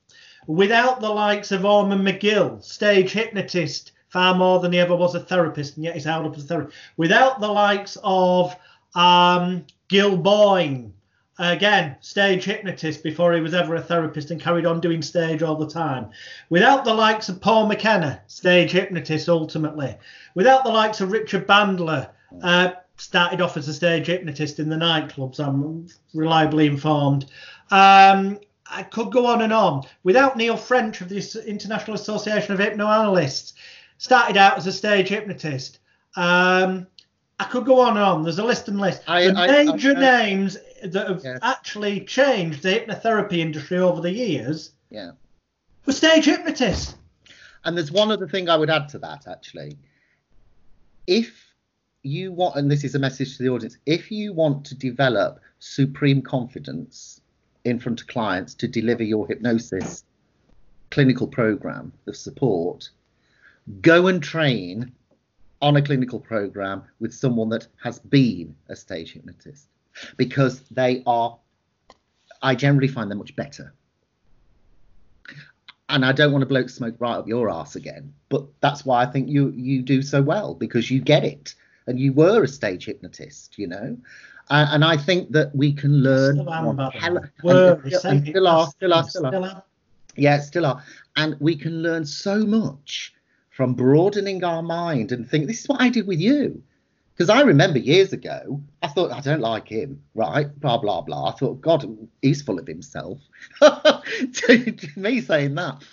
[0.48, 5.20] without the likes of Ormond McGill, stage hypnotist far more than he ever was a
[5.20, 8.56] therapist, and yet he's held up as a therapist, without the likes of
[8.96, 10.94] um, Gil Boyne,
[11.38, 15.56] again, stage hypnotist before he was ever a therapist and carried on doing stage all
[15.56, 16.10] the time.
[16.50, 19.96] Without the likes of Paul McKenna, stage hypnotist ultimately.
[20.34, 22.10] Without the likes of Richard Bandler,
[22.42, 27.26] uh, started off as a stage hypnotist in the nightclubs, I'm reliably informed.
[27.70, 28.40] Um,
[28.70, 29.84] I could go on and on.
[30.04, 33.54] Without Neil French of the International Association of Hypnoanalysts,
[33.98, 35.80] started out as a stage hypnotist.
[36.16, 36.88] Um,
[37.40, 38.24] I could go on and on.
[38.24, 39.04] There's a list and list.
[39.08, 41.40] I- the I- major I- names that have Yeah.
[41.42, 45.12] actually changed the hypnotherapy industry over the years Yeah.
[45.86, 46.96] were stage hypnotists.
[47.64, 49.78] And there's one other thing I would add to that actually.
[51.06, 51.54] If
[52.04, 55.40] you want, and this is a message to the audience, if you want to develop
[55.60, 57.22] supreme confidence
[57.68, 60.04] in front of clients to deliver your hypnosis
[60.90, 62.90] clinical program of support,
[63.82, 64.92] go and train
[65.62, 69.68] on a clinical program with someone that has been a stage hypnotist
[70.16, 71.38] because they are,
[72.42, 73.74] I generally find them much better.
[75.90, 79.04] And I don't want to blow smoke right up your ass again, but that's why
[79.04, 81.56] I think you you do so well because you get it,
[81.88, 83.98] and you were a stage hypnotist, you know,
[84.50, 86.36] uh, and I think that we can learn.
[86.36, 87.22] Still am, from by the hell- way.
[87.54, 89.64] and- and- say and still are, still are, still are.
[90.16, 90.84] Yeah, still are.
[91.16, 93.14] And we can learn so much
[93.52, 96.62] from broadening our mind and think, this is what I did with you.
[97.16, 100.48] Because I remember years ago, I thought, I don't like him, right?
[100.60, 101.30] Blah, blah, blah.
[101.30, 101.84] I thought, God,
[102.22, 103.20] he's full of himself.
[103.60, 105.84] to, to me saying that.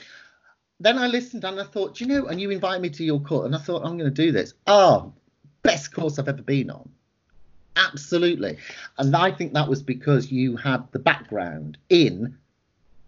[0.81, 3.21] Then I listened and I thought, "Do you know, and you invited me to your
[3.21, 4.53] course, and I thought, I'm going to do this.
[4.67, 5.13] Oh,
[5.63, 6.89] best course I've ever been on.
[7.77, 8.59] Absolutely.
[8.99, 12.37] And I think that was because you had the background in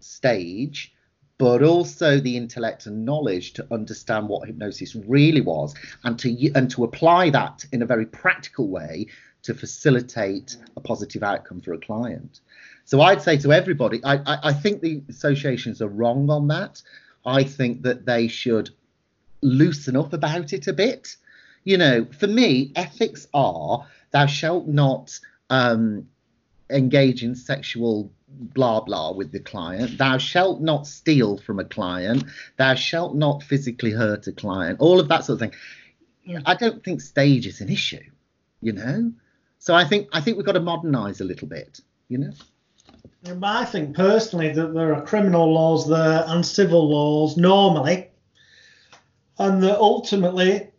[0.00, 0.92] stage,
[1.38, 6.70] but also the intellect and knowledge to understand what hypnosis really was, and to and
[6.70, 9.06] to apply that in a very practical way
[9.42, 12.40] to facilitate a positive outcome for a client.
[12.84, 16.82] So I'd say to everybody, I, I, I think the associations are wrong on that.
[17.24, 18.70] I think that they should
[19.42, 21.16] loosen up about it a bit.
[21.64, 23.86] You know, for me, ethics are
[24.16, 26.08] thou shalt not um,
[26.70, 29.98] engage in sexual blah blah with the client.
[29.98, 32.24] Thou shalt not steal from a client.
[32.56, 34.80] Thou shalt not physically hurt a client.
[34.80, 36.40] All of that sort of thing.
[36.46, 38.06] I don't think stage is an issue.
[38.62, 39.12] You know,
[39.58, 41.80] so I think I think we've got to modernise a little bit.
[42.08, 42.32] You know.
[43.42, 48.08] I think personally that there are criminal laws there and civil laws normally,
[49.38, 50.70] and that ultimately,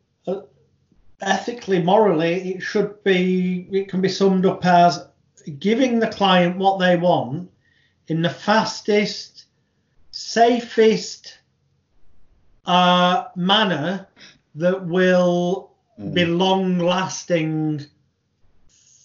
[1.21, 5.07] ethically, morally, it should be, it can be summed up as
[5.59, 7.49] giving the client what they want
[8.07, 9.45] in the fastest,
[10.11, 11.39] safest
[12.65, 14.07] uh, manner
[14.55, 15.71] that will
[16.13, 17.85] be long lasting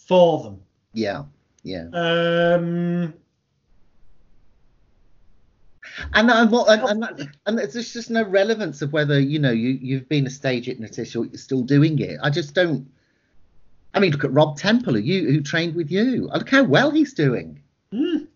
[0.06, 0.60] for them.
[0.92, 1.24] Yeah.
[1.62, 1.88] Yeah.
[1.92, 3.14] Um,
[6.14, 9.70] And what and and, that, and there's just no relevance of whether you know you
[9.80, 12.18] you've been a stage hypnotist or you're still doing it.
[12.22, 12.90] I just don't.
[13.94, 16.28] I mean, look at Rob Temple, who you who trained with you.
[16.32, 17.62] Look how well he's doing.
[17.92, 18.26] mm,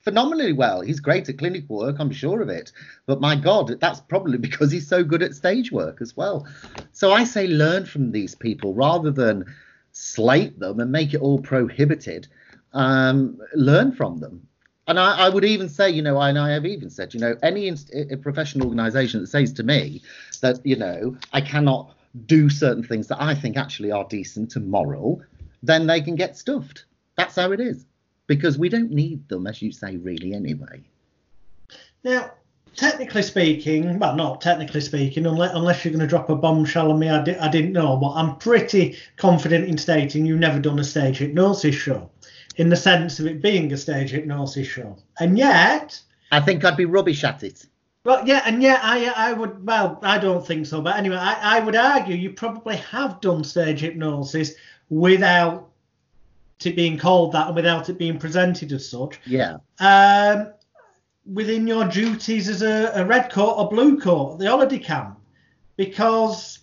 [0.00, 0.80] Phenomenally well.
[0.80, 2.72] He's great at clinical work, I'm sure of it.
[3.06, 6.46] But my God, that's probably because he's so good at stage work as well.
[6.92, 9.44] So I say learn from these people rather than
[9.92, 12.26] slate them and make it all prohibited.
[12.72, 14.47] Um, learn from them.
[14.88, 17.36] And I, I would even say, you know, and I have even said, you know,
[17.42, 20.02] any inst- professional organisation that says to me
[20.40, 24.70] that, you know, I cannot do certain things that I think actually are decent and
[24.70, 25.22] moral,
[25.62, 26.86] then they can get stuffed.
[27.16, 27.84] That's how it is.
[28.26, 30.82] Because we don't need them, as you say, really, anyway.
[32.02, 32.32] Now,
[32.74, 36.98] technically speaking, well, not technically speaking, unless, unless you're going to drop a bombshell on
[36.98, 40.78] me, I, di- I didn't know, but I'm pretty confident in stating you've never done
[40.78, 42.10] a stage hypnosis show,
[42.58, 44.96] in the sense of it being a stage hypnosis show.
[45.18, 46.00] And yet,
[46.30, 47.66] I think I'd be rubbish at it.
[48.04, 51.58] Well, yeah, and yeah, I I would well, I don't think so, but anyway, I,
[51.58, 54.54] I would argue you probably have done stage hypnosis
[54.90, 55.68] without
[56.64, 59.20] it being called that and without it being presented as such.
[59.24, 59.58] Yeah.
[59.78, 60.52] Um,
[61.32, 65.18] within your duties as a, a red coat or blue coat at the holiday camp,
[65.76, 66.60] because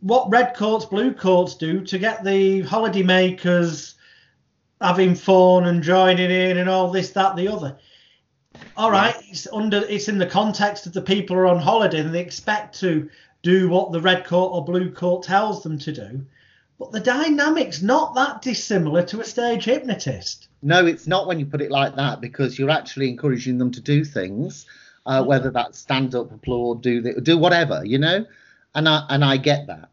[0.00, 3.94] what red coats, blue coats do to get the holiday makers
[4.80, 7.76] having fun and joining in and all this, that, the other.
[8.76, 12.12] All right, it's under it's in the context of the people are on holiday and
[12.12, 13.08] they expect to
[13.42, 16.26] do what the red coat or blue coat tells them to do.
[16.78, 20.48] But the dynamic's not that dissimilar to a stage hypnotist.
[20.62, 23.80] No, it's not when you put it like that because you're actually encouraging them to
[23.80, 24.66] do things,
[25.06, 28.24] uh, whether that's stand up, applaud, do the, do whatever, you know.
[28.74, 29.90] And I and I get that.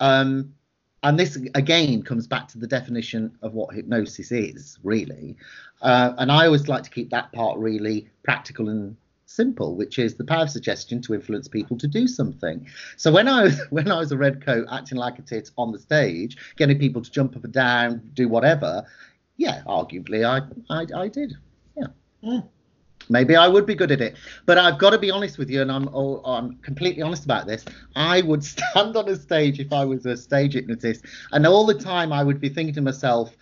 [0.00, 0.54] Um,
[1.02, 5.36] and this again comes back to the definition of what hypnosis is really.
[5.80, 8.96] Uh, and I always like to keep that part really practical and
[9.26, 12.66] simple, which is the power of suggestion to influence people to do something.
[12.96, 15.70] So when I was when I was a red coat acting like a tit on
[15.72, 18.84] the stage, getting people to jump up and down, do whatever,
[19.36, 20.40] yeah, arguably I
[20.74, 21.34] I, I did.
[21.76, 21.86] Yeah.
[22.24, 22.48] Mm.
[23.08, 25.62] Maybe I would be good at it, but I've got to be honest with you,
[25.62, 27.64] and I'm oh, I'm completely honest about this.
[27.96, 31.74] I would stand on a stage if I was a stage hypnotist, and all the
[31.74, 33.34] time I would be thinking to myself,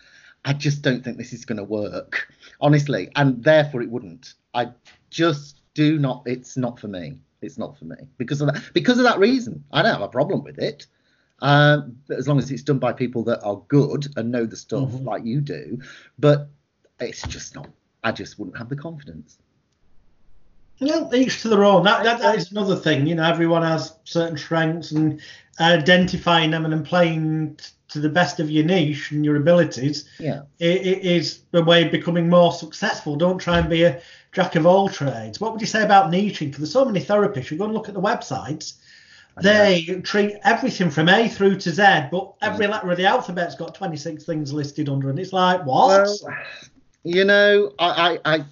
[0.44, 2.28] I just don't think this is going to work,
[2.60, 4.34] honestly, and therefore it wouldn't.
[4.54, 4.68] I
[5.10, 6.22] just do not.
[6.26, 7.18] It's not for me.
[7.42, 8.62] It's not for me because of that.
[8.72, 10.86] Because of that reason, I don't have a problem with it.
[11.42, 14.88] Um, as long as it's done by people that are good and know the stuff
[14.88, 15.04] Mhm.
[15.04, 15.78] like you do,
[16.18, 16.48] but
[16.98, 17.68] it's just not.
[18.02, 19.36] I just wouldn't have the confidence.
[20.80, 21.84] Well, each to their own.
[21.84, 23.06] That, that that is another thing.
[23.06, 25.20] You know, everyone has certain strengths, and
[25.60, 30.04] identifying them and then playing t- to the best of your niche and your abilities
[30.18, 30.40] Yeah.
[30.60, 33.16] i- i- is the way of becoming more successful.
[33.16, 34.00] Don't try and be a
[34.32, 35.40] jack of all trades.
[35.40, 36.46] What would you say about niching?
[36.46, 37.50] Because there's so many therapists.
[37.50, 38.74] You go and look at the websites.
[39.40, 43.74] They treat everything from A through to Z, but every letter of the alphabet's got
[43.74, 46.08] 26 things listed under, and it's like, what?
[46.22, 46.34] Well,
[47.04, 48.44] you know, I, I, I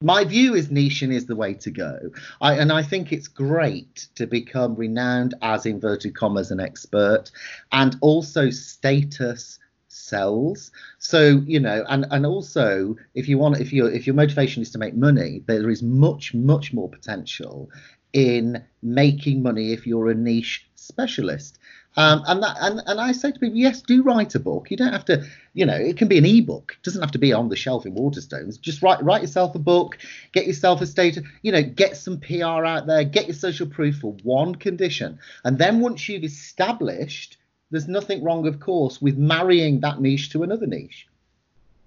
[0.00, 2.10] my view is niching is the way to go.
[2.40, 7.30] I, and I think it's great to become renowned as inverted commas an expert
[7.72, 10.70] and also status sells.
[10.98, 14.70] So, you know, and, and also if you want if your if your motivation is
[14.70, 17.68] to make money, there is much, much more potential
[18.12, 21.58] in making money if you're a niche specialist.
[21.96, 24.70] Um, and that and, and I say to people, yes, do write a book.
[24.70, 26.76] You don't have to, you know, it can be an ebook.
[26.78, 28.60] It doesn't have to be on the shelf in Waterstones.
[28.60, 29.98] Just write write yourself a book,
[30.32, 33.98] get yourself a state, you know, get some PR out there, get your social proof
[33.98, 35.18] for one condition.
[35.44, 37.38] And then once you've established,
[37.70, 41.08] there's nothing wrong, of course, with marrying that niche to another niche.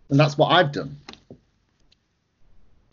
[0.09, 0.97] And that's what I've done.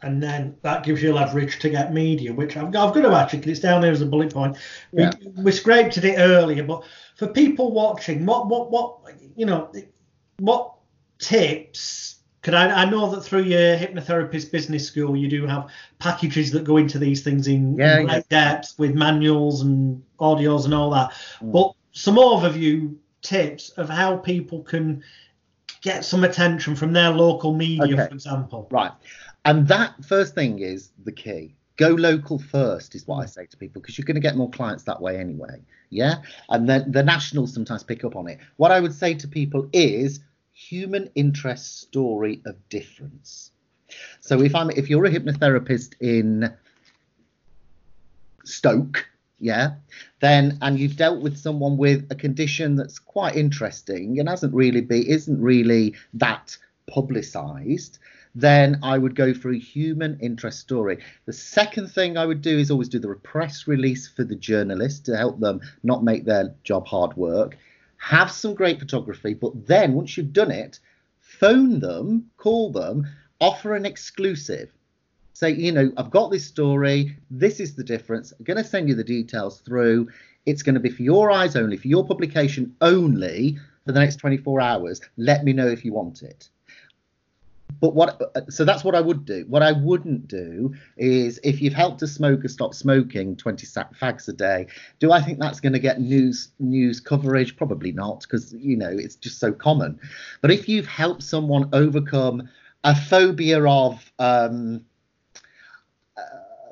[0.03, 3.41] And then that gives you leverage to get media, which I've, I've got to actually,
[3.41, 4.57] 'cause it's down there as a bullet point.
[4.93, 5.11] We, Yeah.
[5.37, 6.85] we scraped at it earlier, but
[7.17, 8.99] for people watching, what, what, what,
[9.37, 9.71] you know,
[10.39, 10.75] what
[11.19, 12.17] tips?
[12.43, 16.65] Could I, I know that through your hypnotherapist business school, you do have packages that
[16.65, 18.23] go into these things in, Yeah, in yeah.
[18.31, 21.11] depth with manuals and audios and all that.
[21.43, 21.53] Mm.
[21.53, 25.03] But some overview tips of how people can
[25.83, 28.09] get some attention from their local media, Okay.
[28.09, 28.69] for example.
[28.71, 28.93] Right.
[29.45, 31.55] And that first thing is the key.
[31.76, 33.28] Go local first is what I hmm.
[33.28, 35.62] say to people because you're going to get more clients that way anyway.
[35.88, 36.16] Yeah.
[36.49, 38.38] And then the nationals sometimes pick up on it.
[38.57, 40.20] What I would say to people is
[40.53, 43.51] human interest story of difference.
[44.20, 46.55] So if I'm if you're a hypnotherapist in
[48.45, 49.09] Stoke,
[49.41, 49.74] yeah,
[50.20, 54.82] then and you've dealt with someone with a condition that's quite interesting and hasn't really
[54.82, 57.99] be isn't really that publicized,
[58.35, 60.99] then I would go for a human interest story.
[61.26, 65.05] The second thing I would do is always do the press release for the journalist
[65.07, 67.57] to help them not make their job hard work.
[67.97, 70.78] Have some great photography, but then once you've done it,
[71.20, 73.07] phone them, call them,
[73.41, 74.70] offer an exclusive.
[75.33, 77.16] Say, you know, I've got this story.
[77.31, 78.33] This is the difference.
[78.33, 80.09] I'm going to send you the details through.
[80.47, 84.16] It's going to be for your eyes only, for your publication only for the next
[84.16, 85.01] 24 hours.
[85.16, 86.49] Let me know if you want it.
[87.81, 88.20] But what,
[88.53, 89.45] so that's what I would do.
[89.49, 94.33] What I wouldn't do is if you've helped a smoker stop smoking 20 fags a
[94.33, 94.66] day,
[94.99, 97.57] do I think that's going to get news news coverage?
[97.57, 99.99] Probably not, because you know it's just so common.
[100.43, 102.49] But if you've helped someone overcome
[102.85, 104.85] a phobia of um,
[106.16, 106.20] uh,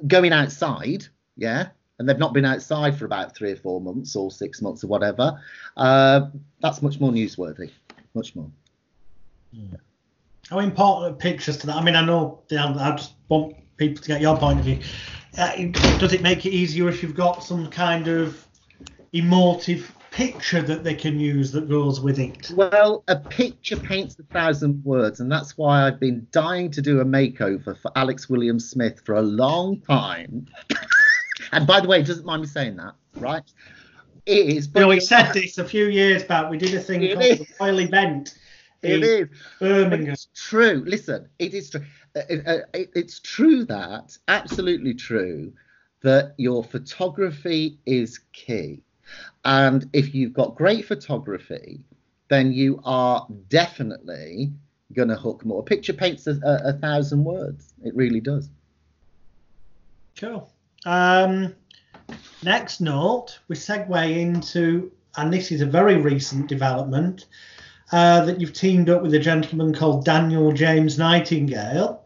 [0.06, 1.06] going outside,
[1.36, 4.84] yeah, and they've not been outside for about three or four months or six months
[4.84, 5.40] or whatever,
[5.76, 6.28] uh,
[6.60, 7.70] that's much more newsworthy.
[8.14, 8.50] Much more.
[10.50, 11.76] How important are pictures to that?
[11.76, 14.80] I mean, I know I just want people to get your point of view.
[15.36, 15.56] Uh,
[15.98, 18.44] does it make it easier if you've got some kind of
[19.12, 22.50] emotive picture that they can use that goes with it?
[22.54, 27.00] Well, a picture paints a thousand words, and that's why I've been dying to do
[27.00, 30.46] a makeover for Alex William Smith for a long time.
[31.52, 33.42] and by the way, doesn't mind me saying that, right?
[34.24, 34.66] It is.
[34.66, 36.50] But you know, we said this a few years back.
[36.50, 38.34] We did a thing called the Royle Event.
[38.82, 39.28] It is.
[39.58, 40.12] Birmingham.
[40.12, 40.84] It's true.
[40.86, 41.84] Listen, it is true.
[42.14, 45.52] Uh, uh, it's true that, absolutely true,
[46.02, 48.82] that your photography is key.
[49.44, 51.80] And if you've got great photography,
[52.28, 54.52] then you are definitely
[54.92, 55.60] going to hook more.
[55.60, 57.74] A picture paints a, a, a, thousand words.
[57.84, 58.48] It really does.
[60.18, 60.50] Cool.
[60.84, 61.54] Um,
[62.42, 67.26] next note, we segue into, and this is a very recent development,
[67.92, 72.04] uh, that you've teamed up with a gentleman called Daniel James Nightingale.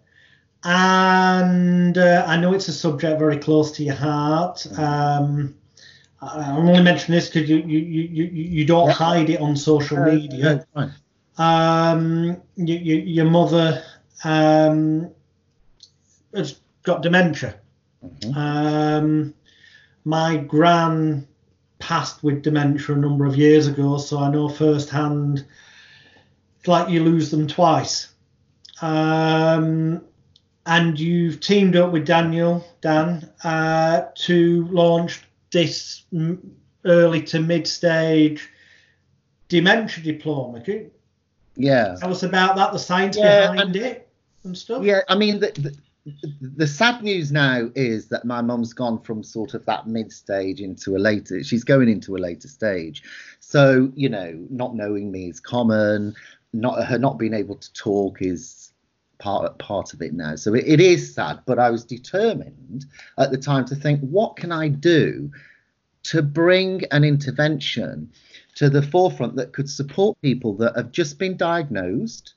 [0.64, 4.64] And uh, I know it's a subject very close to your heart.
[4.78, 5.56] Um,
[6.20, 8.94] I'm only mentioning this because you, you, you, you don't yeah.
[8.94, 10.64] hide it on social uh, media.
[11.36, 13.82] Um, you, you, your mother
[14.22, 15.10] um,
[16.32, 17.56] has got dementia.
[18.04, 18.38] Mm-hmm.
[18.38, 19.34] Um,
[20.04, 21.26] my gran
[21.80, 25.44] passed with dementia a number of years ago, so I know firsthand
[26.62, 28.14] it's like you lose them twice.
[28.82, 30.00] Um,
[30.64, 36.04] and you've teamed up with Daniel, Dan, uh, to launch this
[36.84, 38.48] early to mid stage
[39.48, 40.62] dementia diploma.
[41.56, 41.96] yeah.
[41.98, 44.08] Tell us about that, the science yeah, behind and, it
[44.44, 44.84] and stuff.
[44.84, 45.50] Yeah, I mean, the,
[46.04, 50.12] the, the sad news now is that my mum's gone from sort of that mid
[50.12, 53.02] stage into a later, she's going into a later stage.
[53.40, 56.14] So, you know, not knowing me is common,
[56.52, 58.72] not her not being able to talk is
[59.18, 60.36] part part of it now.
[60.36, 62.86] So it, it is sad, but I was determined
[63.18, 65.30] at the time to think, what can I do
[66.04, 68.10] to bring an intervention
[68.56, 72.34] to the forefront that could support people that have just been diagnosed,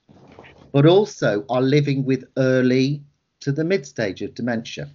[0.72, 3.02] but also are living with early
[3.42, 4.90] to the mid stage of dementia.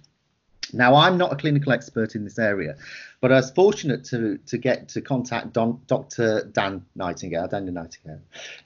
[0.73, 2.77] Now, I'm not a clinical expert in this area,
[3.21, 6.45] but I was fortunate to, to get to contact Don, Dr.
[6.51, 8.21] Dan Nightingale, Daniel Nightingale,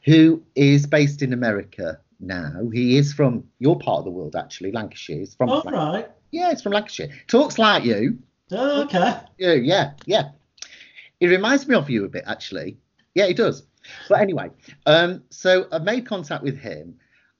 [0.06, 2.70] who is based in America now.
[2.74, 5.20] He is from your part of the world, actually, Lancashire.
[5.20, 5.94] He's from All Lancashire.
[5.94, 6.10] right.
[6.32, 7.10] Yeah, he's from Lancashire.
[7.28, 8.18] Talks like you.
[8.52, 9.20] Oh, okay.
[9.38, 10.30] Yeah, yeah, yeah.
[11.20, 12.78] He reminds me of you a bit, actually.
[13.14, 13.64] Yeah, he does.
[14.10, 14.50] But anyway,
[14.86, 16.96] um, so I made contact with him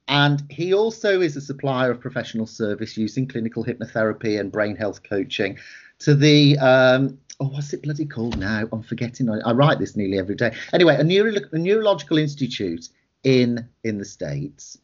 [0.08, 5.02] and he also is a supplier of professional service using clinical hypnotherapy and brain health
[5.04, 5.58] coaching
[6.00, 8.68] to the um, oh what's it bloody called now?
[8.72, 9.30] I'm forgetting.
[9.30, 10.54] I, I write this nearly every day.
[10.74, 12.90] Anyway, a, neuro, a neurological institute
[13.24, 14.78] in in the states.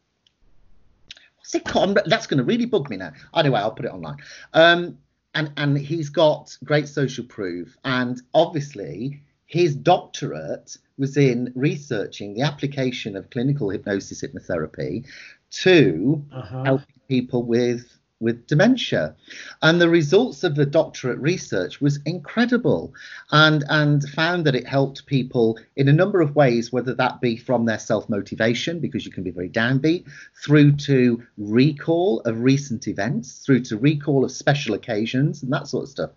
[1.37, 1.99] What's it called?
[2.05, 3.13] That's going to really bug me now.
[3.35, 4.17] Anyway, I'll put it online.
[4.53, 4.97] Um,
[5.33, 12.41] and and he's got great social proof, and obviously his doctorate was in researching the
[12.41, 15.05] application of clinical hypnosis hypnotherapy
[15.49, 16.63] to uh-huh.
[16.63, 19.15] helping people with with dementia.
[19.61, 22.93] And the results of the doctorate research was incredible
[23.31, 27.35] and and found that it helped people in a number of ways whether that be
[27.35, 30.05] from their self motivation because you can be very downbeat
[30.43, 35.83] through to recall of recent events through to recall of special occasions and that sort
[35.83, 36.11] of stuff.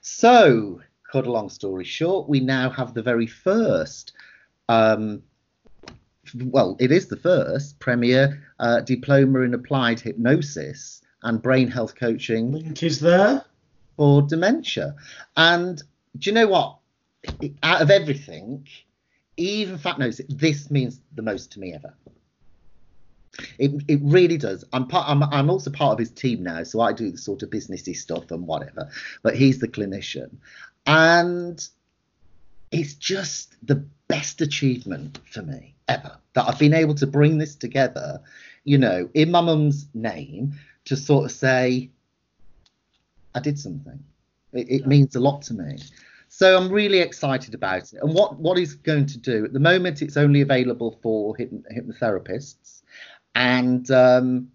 [0.00, 0.80] So
[1.14, 4.12] cut a long story short, we now have the very first,
[4.68, 5.22] um,
[6.34, 12.52] well, it is the first premier uh, diploma in applied hypnosis and brain health coaching.
[12.52, 13.44] Link is there
[13.96, 14.94] for dementia.
[15.36, 15.82] And
[16.18, 16.78] do you know what?
[17.62, 18.68] Out of everything,
[19.36, 21.94] even Fatnosis, this means the most to me ever.
[23.58, 24.64] It, it really does.
[24.72, 25.08] I'm part.
[25.08, 27.96] I'm, I'm also part of his team now, so I do the sort of businessy
[27.96, 28.88] stuff and whatever.
[29.22, 30.36] But he's the clinician,
[30.86, 31.66] and
[32.70, 37.56] it's just the best achievement for me ever that I've been able to bring this
[37.56, 38.20] together,
[38.64, 40.54] you know, in my mum's name
[40.86, 41.90] to sort of say,
[43.34, 44.02] I did something.
[44.52, 45.78] It, it means a lot to me.
[46.28, 48.00] So I'm really excited about it.
[48.02, 50.02] And what what is going to do at the moment?
[50.02, 52.82] It's only available for hypnotherapists,
[53.36, 54.48] and um,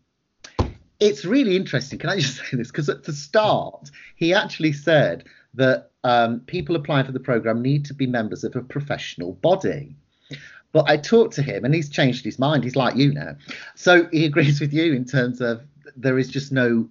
[1.00, 2.00] it's really interesting.
[2.00, 2.70] Can I just say this?
[2.70, 7.86] Because at the start, he actually said that um, people applying for the program need
[7.86, 9.96] to be members of a professional body.
[10.72, 12.64] But I talked to him and he's changed his mind.
[12.64, 13.36] He's like you now.
[13.76, 15.62] So he agrees with you in terms of
[15.96, 16.88] there is just no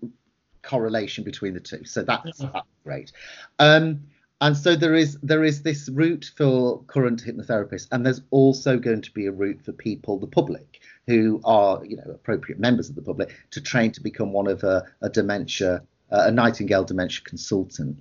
[0.62, 1.84] correlation between the two.
[1.84, 3.12] So that's, that's great.
[3.58, 4.00] Um,
[4.40, 9.02] and so there is there is this route for current hypnotherapists, and there's also going
[9.02, 12.94] to be a route for people, the public, who are you know appropriate members of
[12.94, 17.22] the public to train to become one of a, a dementia uh, a Nightingale dementia
[17.24, 17.98] consultant.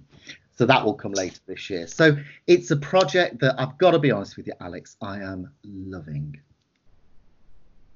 [0.57, 1.87] So that will come later this year.
[1.87, 2.17] So
[2.47, 6.39] it's a project that I've got to be honest with you, Alex, I am loving.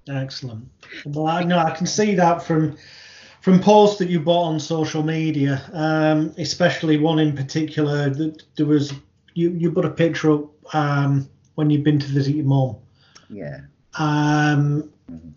[0.09, 0.67] Excellent.
[1.05, 2.77] Well, I know I can see that from
[3.41, 8.65] from posts that you bought on social media, um, especially one in particular that there
[8.65, 8.93] was
[9.33, 12.75] you you put a picture up um, when you've been to visit your mum.
[13.29, 13.61] Yeah.
[13.97, 14.91] Um,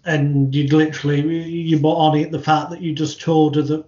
[0.05, 3.85] and you'd literally you bought on it the fact that you just told her that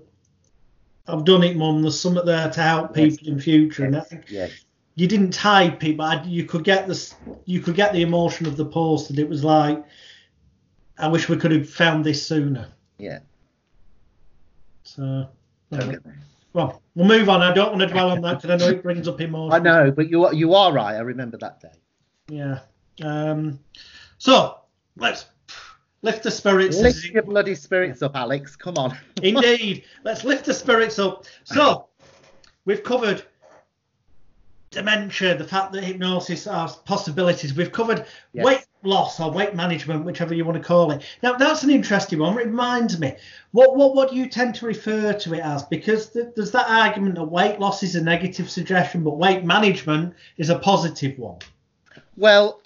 [1.08, 1.82] I've done it, mum.
[1.82, 3.28] There's something there to help people yes.
[3.28, 3.86] in future, yes.
[3.86, 4.50] and I think yes.
[4.96, 8.56] you didn't type it, but you could get this, you could get the emotion of
[8.56, 9.84] the post, and it was like,
[10.98, 12.68] I wish we could have found this sooner.
[12.98, 13.20] Yeah.
[14.84, 15.28] So.
[15.72, 15.96] Okay.
[16.52, 17.42] Well, we'll move on.
[17.42, 19.52] I don't want to dwell on that because I know it brings up emotion.
[19.52, 20.94] I know, but you are, you are right.
[20.94, 21.72] I remember that day.
[22.28, 22.60] Yeah.
[23.02, 23.58] Um,
[24.18, 24.60] so
[24.96, 25.26] let's
[26.00, 26.78] lift the spirits.
[26.78, 28.56] Lift your bloody spirits up, Alex.
[28.56, 28.96] Come on.
[29.22, 29.84] Indeed.
[30.02, 31.26] Let's lift the spirits up.
[31.44, 31.88] So
[32.64, 33.22] we've covered
[34.76, 37.54] dementia, the fact that hypnosis has possibilities.
[37.54, 38.44] We've covered yes.
[38.44, 41.02] weight loss or weight management, whichever you want to call it.
[41.22, 42.38] Now that's an interesting one.
[42.38, 43.14] It reminds me,
[43.52, 45.62] what what what do you tend to refer to it as?
[45.64, 50.14] Because th- there's that argument that weight loss is a negative suggestion, but weight management
[50.36, 51.38] is a positive one.
[52.16, 52.60] Well,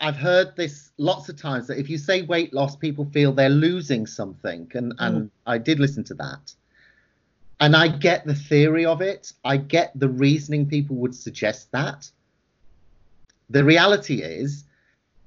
[0.00, 3.50] I've heard this lots of times that if you say weight loss, people feel they're
[3.50, 4.96] losing something, and mm.
[4.98, 6.54] and I did listen to that,
[7.60, 9.32] and I get the theory of it.
[9.44, 12.10] I get the reasoning people would suggest that.
[13.50, 14.64] The reality is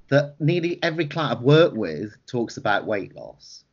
[0.09, 3.63] that nearly every client I've worked with talks about weight loss.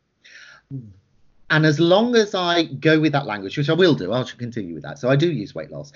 [1.51, 4.75] And as long as I go with that language, which I will do, I'll continue
[4.75, 4.99] with that.
[4.99, 5.93] So I do use weight loss.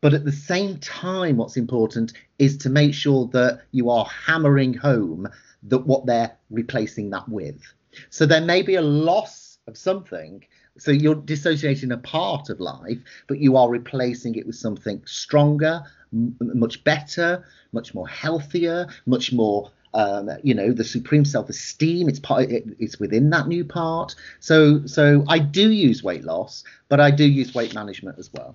[0.00, 4.74] But at the same time, what's important is to make sure that you are hammering
[4.74, 5.28] home
[5.64, 7.62] that what they're replacing that with.
[8.08, 10.44] So there may be a loss of something.
[10.80, 15.82] So you're dissociating a part of life, but you are replacing it with something stronger,
[16.12, 22.20] m- much better, much more healthier, much more um, you know the supreme self-esteem it's
[22.20, 27.00] part it, it's within that new part so so i do use weight loss but
[27.00, 28.54] i do use weight management as well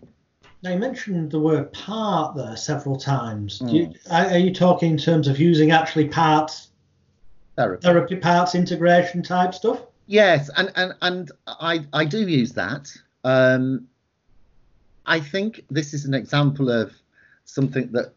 [0.66, 3.60] now you mentioned the word part there several times.
[3.60, 3.72] Mm.
[3.72, 6.70] You, are you talking in terms of using actually parts,
[7.56, 9.82] therapy, therapy parts integration type stuff?
[10.08, 12.96] Yes, and and and I I do use that.
[13.24, 13.88] Um,
[15.06, 16.94] I think this is an example of
[17.46, 18.14] something that,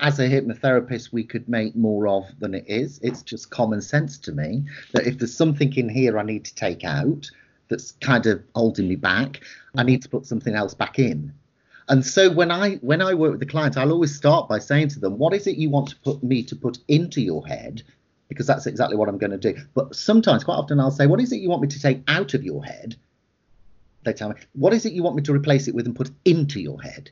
[0.00, 2.98] as a hypnotherapist, we could make more of than it is.
[3.02, 6.54] It's just common sense to me that if there's something in here I need to
[6.54, 7.30] take out
[7.68, 9.40] that's kind of holding me back,
[9.76, 11.32] I need to put something else back in.
[11.88, 14.88] And so when I when I work with the client, I'll always start by saying
[14.88, 17.82] to them, "What is it you want to put me to put into your head?"
[18.28, 19.56] Because that's exactly what I'm going to do.
[19.74, 22.34] But sometimes, quite often, I'll say, "What is it you want me to take out
[22.34, 22.96] of your head?"
[24.04, 26.10] They tell me, "What is it you want me to replace it with and put
[26.24, 27.10] into your head?"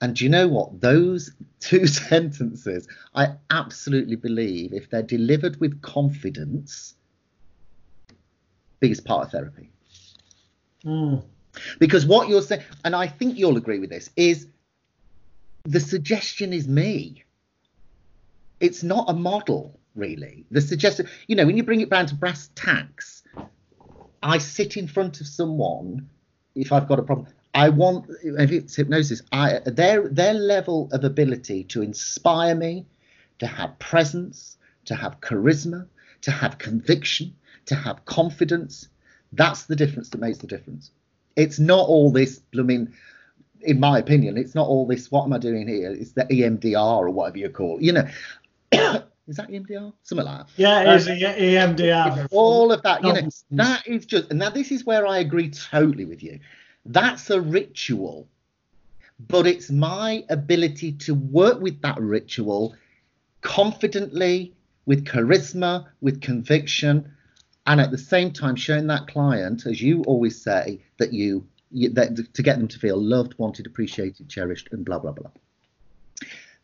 [0.00, 0.80] And do you know what?
[0.80, 6.94] Those two sentences, I absolutely believe, if they're delivered with confidence,
[8.80, 9.70] biggest part of therapy.
[10.84, 11.22] Mm.
[11.78, 14.46] Because what you're saying, and I think you'll agree with this, is
[15.64, 17.24] the suggestion is me.
[18.60, 20.44] It's not a model, really.
[20.50, 23.22] The suggestion, you know, when you bring it down to brass tacks,
[24.22, 26.08] I sit in front of someone
[26.54, 27.28] if I've got a problem.
[27.54, 32.86] I want if it's hypnosis, I their their level of ability to inspire me,
[33.40, 35.86] to have presence, to have charisma,
[36.22, 37.34] to have conviction,
[37.66, 38.88] to have confidence.
[39.32, 40.90] That's the difference that makes the difference.
[41.36, 42.94] It's not all this I mean,
[43.62, 45.10] in my opinion, it's not all this.
[45.10, 45.90] What am I doing here?
[45.92, 47.78] It's the EMDR or whatever you call.
[47.78, 47.82] It.
[47.82, 49.92] You know, is that EMDR?
[50.02, 50.48] Something like that.
[50.56, 52.26] Yeah, it is um, EMDR.
[52.32, 53.04] All of that.
[53.04, 54.28] You know, that is just.
[54.30, 56.40] And now this is where I agree totally with you.
[56.84, 58.28] That's a ritual,
[59.28, 62.74] but it's my ability to work with that ritual
[63.40, 64.52] confidently,
[64.84, 67.12] with charisma, with conviction,
[67.68, 71.88] and at the same time showing that client, as you always say, that you, you
[71.90, 75.30] that, to get them to feel loved, wanted, appreciated, cherished, and blah blah blah.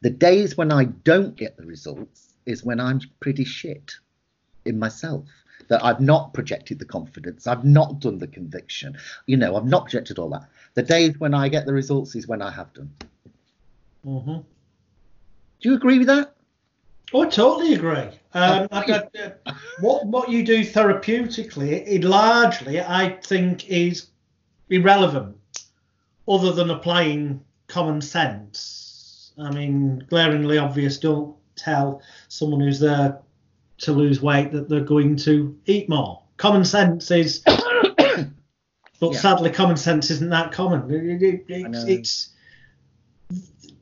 [0.00, 3.94] The days when I don't get the results is when I'm pretty shit
[4.64, 5.26] in myself.
[5.68, 8.96] That I've not projected the confidence, I've not done the conviction,
[9.26, 10.48] you know, I've not projected all that.
[10.74, 12.90] The days when I get the results is when I have done.
[14.06, 14.36] Mm-hmm.
[15.60, 16.36] Do you agree with that?
[17.12, 18.08] Oh, I totally agree.
[18.34, 19.02] Um, I,
[19.46, 24.08] I, what what you do therapeutically, it largely, I think, is
[24.68, 25.36] irrelevant,
[26.28, 29.32] other than applying common sense.
[29.38, 30.98] I mean, glaringly obvious.
[30.98, 33.18] Don't tell someone who's there
[33.78, 36.22] to lose weight that they're going to eat more.
[36.36, 39.18] Common sense is, but Yeah.
[39.18, 40.90] sadly, common sense isn't that common.
[40.90, 42.30] It- it- it's, it's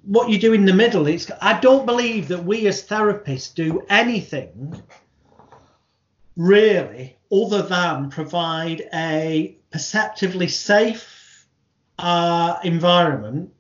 [0.05, 1.07] what you do in the middle.
[1.07, 4.83] It's I don't believe that we as therapists do anything
[6.37, 11.47] really other than provide a perceptively safe
[11.99, 13.53] uh, environment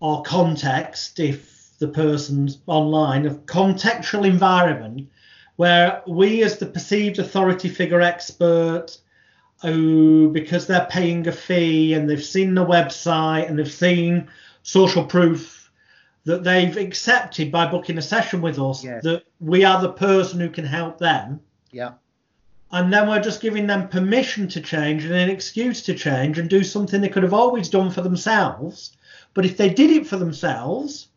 [0.00, 5.08] or context if the person's online, a contextual environment
[5.56, 8.98] where we, as the perceived authority figure expert,
[9.62, 14.28] who, because they're paying a fee and they've seen the website and they've seen
[14.62, 15.70] social proof
[16.24, 19.02] that they've accepted by booking a session with us, Yes.
[19.04, 21.40] that we are the person who can help them
[21.70, 21.92] Yeah.
[22.72, 26.48] and then we're just giving them permission to change and an excuse to change and
[26.50, 28.96] do something they could have always done for themselves.
[29.34, 31.08] But if they did it for themselves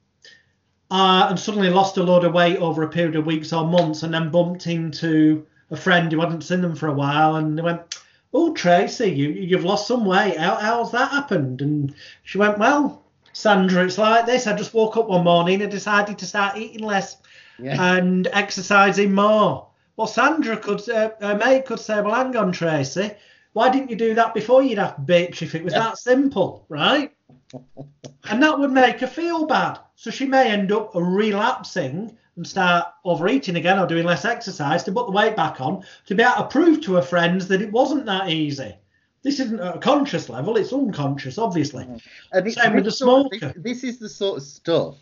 [0.91, 4.03] uh, and suddenly lost a load of weight over a period of weeks or months
[4.03, 7.61] and then bumped into a friend who hadn't seen them for a while and they
[7.61, 7.99] went,
[8.33, 10.37] Oh, Tracy, you, you've lost some weight.
[10.37, 11.61] How, how's that happened?
[11.61, 11.93] And
[12.23, 13.03] she went, Well,
[13.33, 14.47] Sandra, it's like this.
[14.47, 17.17] I just woke up one morning and decided to start eating less
[17.59, 17.97] Yeah.
[17.97, 19.67] and exercising more.
[19.95, 23.11] Well, Sandra could, uh, her mate could say, well, hang on, Tracy,
[23.53, 25.79] why didn't you do that before you daft bitch if it was Yeah.
[25.79, 27.11] that simple, right?
[27.53, 29.79] And that would make her feel bad.
[29.95, 34.91] So she may end up relapsing and start overeating again or doing less exercise to
[34.91, 37.71] put the weight back on to be able to prove to her friends that it
[37.71, 38.75] wasn't that easy.
[39.23, 41.85] This isn't at a conscious level, it's unconscious, obviously.
[41.85, 42.01] Mm.
[42.31, 43.59] And it's Same with the sort of- smoker.
[43.59, 44.97] This is the sort of stuff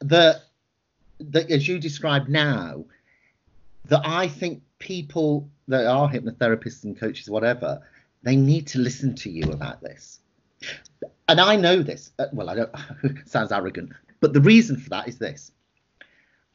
[0.00, 0.42] that,
[1.20, 2.84] that, as you describe now,
[3.86, 7.80] that I think people that are hypnotherapists and coaches, whatever,
[8.22, 10.20] they need to listen to you about this.
[11.28, 12.12] And I know this.
[12.18, 12.70] uh, Well, I don't.
[13.26, 15.52] sounds arrogant, but the reason for that is this.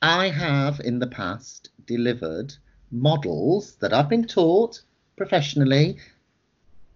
[0.01, 2.53] I have in the past delivered
[2.91, 4.81] models that I've been taught
[5.15, 5.97] professionally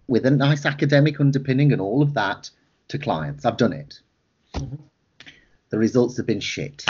[0.08, 2.50] with a nice academic underpinning and all of that
[2.88, 3.44] to clients.
[3.44, 4.00] I've done it.
[4.54, 4.78] Mhm.
[5.70, 6.84] The results have been shit.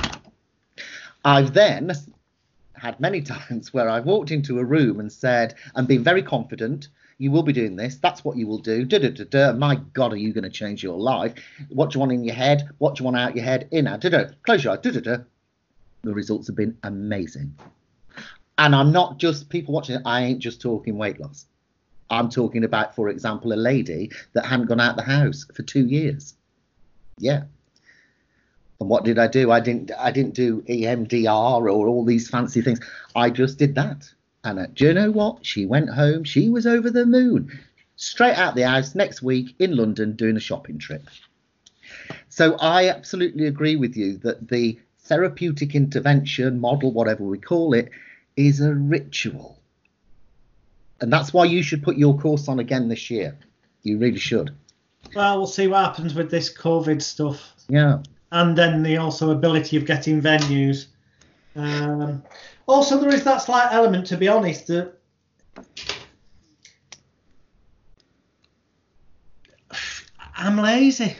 [1.24, 1.92] I've then
[2.74, 6.88] had many times where I've walked into a room and said, and been very confident,
[7.18, 9.52] you will be doing this, that's what you will do, da da da da.
[9.52, 11.34] My God, are you going to change your life?
[11.70, 12.68] What do you want in your head?
[12.78, 13.68] What do you want out your head?
[13.70, 14.24] In out, da da.
[14.42, 15.16] Close your eyes, da da da.
[16.02, 17.54] The results have been amazing.
[18.58, 21.46] And I'm not just people watching I ain't just talking weight loss.
[22.10, 25.86] I'm talking about, for example, a lady that hadn't gone out the house for two
[25.86, 26.34] years.
[27.18, 27.44] Yeah.
[28.78, 29.50] And what did I do?
[29.50, 29.90] I didn't.
[29.98, 32.80] I didn't do EMDR or all these fancy things.
[33.14, 34.10] I just did that.
[34.46, 35.44] And do you know what?
[35.44, 36.22] She went home.
[36.22, 37.58] She was over the moon.
[37.96, 41.02] Straight out the house next week in London doing a shopping trip.
[42.28, 47.90] So I absolutely agree with you that the therapeutic intervention model, whatever we call it,
[48.36, 49.58] is a ritual.
[51.00, 53.36] And that's why you should put your course on again this year.
[53.82, 54.54] You really should.
[55.14, 57.52] Well, we'll see what happens with this COVID stuff.
[57.68, 57.98] Yeah.
[58.30, 60.86] and then the also ability of getting venues.
[61.56, 62.22] Um,
[62.66, 64.94] also, there is that slight element, to be honest, that
[70.36, 71.16] I'm lazy.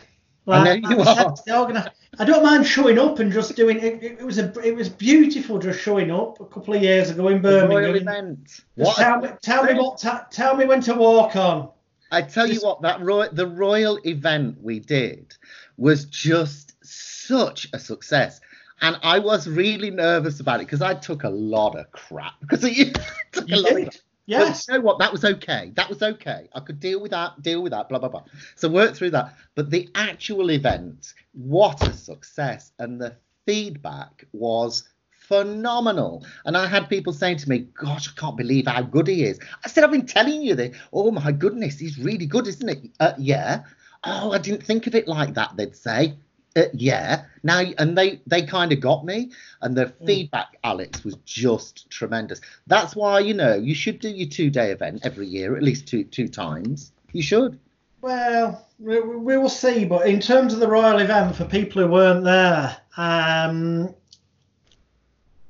[0.49, 1.35] I know you are.
[1.35, 4.03] to the organi- I don't mind showing up and just doing it.
[4.03, 7.29] It, it was a, it was beautiful just showing up a couple of years ago
[7.29, 7.97] in The Royle Birmingham.
[7.97, 8.61] event.
[8.77, 8.97] What?
[8.97, 11.71] tell me, tell me what, ta- tell me when to walk on.
[12.13, 15.35] I tell you what, that roy- the Royle event we did
[15.77, 18.41] was just such a success.
[18.83, 22.35] And I was really nervous about it because I took a lot of crap.
[22.41, 22.99] Because it
[23.33, 24.01] took a You lot of did.
[24.27, 24.67] Yes.
[24.67, 24.99] But you know what?
[24.99, 25.73] That was okay.
[25.77, 26.49] That was okay.
[26.53, 28.25] I could deal with that, deal with that, blah, blah, blah.
[28.57, 29.35] So work through that.
[29.55, 32.73] But the actual event, what a success.
[32.79, 33.17] And the
[33.47, 36.25] feedback was phenomenal.
[36.45, 39.39] And I had people saying to me, Gosh, I can't believe how good he is.
[39.65, 40.77] I said, I've been telling you this.
[40.93, 42.91] Oh my goodness, he's really good, isn't it?
[43.01, 43.63] Uh, yeah.
[44.05, 46.15] Oh, I didn't think of it like that, they'd say.
[46.57, 47.25] Uh, yeah.
[47.43, 49.31] Now, and they they kind of got me,
[49.61, 52.41] and the feedback, Alex, was just tremendous.
[52.67, 55.87] That's why you know you should do your two day event every year, at least
[55.87, 56.93] two two times.
[57.13, 57.61] You should.
[58.01, 59.85] Well, we, we will see.
[59.85, 63.95] But in terms of the Royle event, for people who weren't there, um,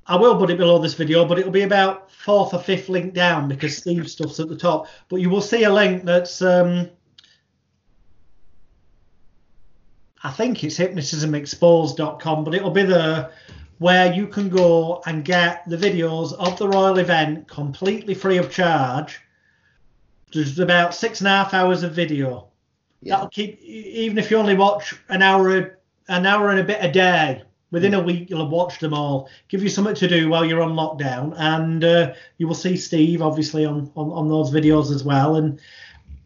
[0.06, 3.14] I will put it below this video, but it'll be about fourth or fifth link
[3.14, 4.86] down because Steve's stuff's at the top.
[5.08, 6.88] But you will see a link that's, um,
[10.27, 13.31] I think it's hypnotismexposed.com, but it'll be there
[13.78, 18.51] where you can go and get the videos of the Royle event completely free of
[18.51, 19.20] charge.
[20.32, 22.48] There's about six and a half hours of video
[23.03, 23.15] Yeah.
[23.15, 25.78] that'll keep even if you only watch an hour
[26.09, 29.28] an hour and a bit a day Within a week, you'll have watched them all.
[29.48, 33.20] Give you something to do while you're on lockdown, and uh, you will see Steve
[33.20, 35.35] obviously on, on on those videos as well.
[35.35, 35.61] And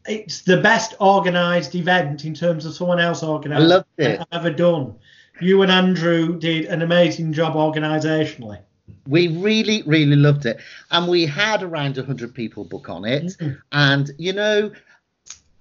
[0.06, 3.62] it's the best organised event in terms of someone else organised.
[3.62, 4.20] I loved it.
[4.20, 4.94] I've ever done.
[5.40, 8.58] You and Andrew did an amazing job organisationally.
[9.06, 10.60] We really, really loved it.
[10.90, 13.36] And we had around 100 people book on it.
[13.38, 13.58] Mhm.
[13.72, 14.72] And, you know,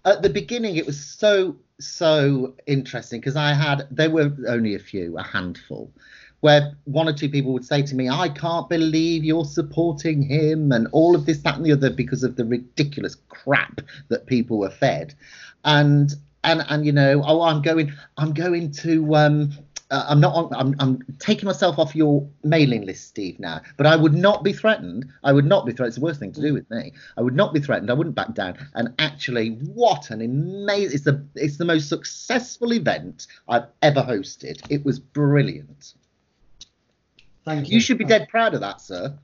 [0.05, 4.79] at the beginning, it was so, so interesting because I had, there were only a
[4.79, 5.91] few, a handful,
[6.41, 10.71] where one or two people would say to me, I can't believe you're supporting him
[10.71, 14.57] and all of this, that, and the other because of the ridiculous crap that people
[14.57, 15.13] were fed.
[15.65, 16.13] And,
[16.43, 19.51] and, and, you know, oh, I'm going, I'm going to, um,
[19.91, 23.59] uh, I'm not on, I'm, I'm taking myself off your mailing list, Steve, now.
[23.75, 25.07] But I would not be threatened.
[25.23, 25.89] I would not be threatened.
[25.89, 26.93] It's the worst thing to do with me.
[27.17, 27.89] I would not be threatened.
[27.89, 28.57] I wouldn't back down.
[28.75, 30.93] And actually, what an amazing!
[30.93, 34.61] It's the it's the most successful event I've ever hosted.
[34.69, 35.95] It was brilliant.
[37.49, 37.75] Thank you.
[37.75, 39.17] You should be dead proud of that, sir.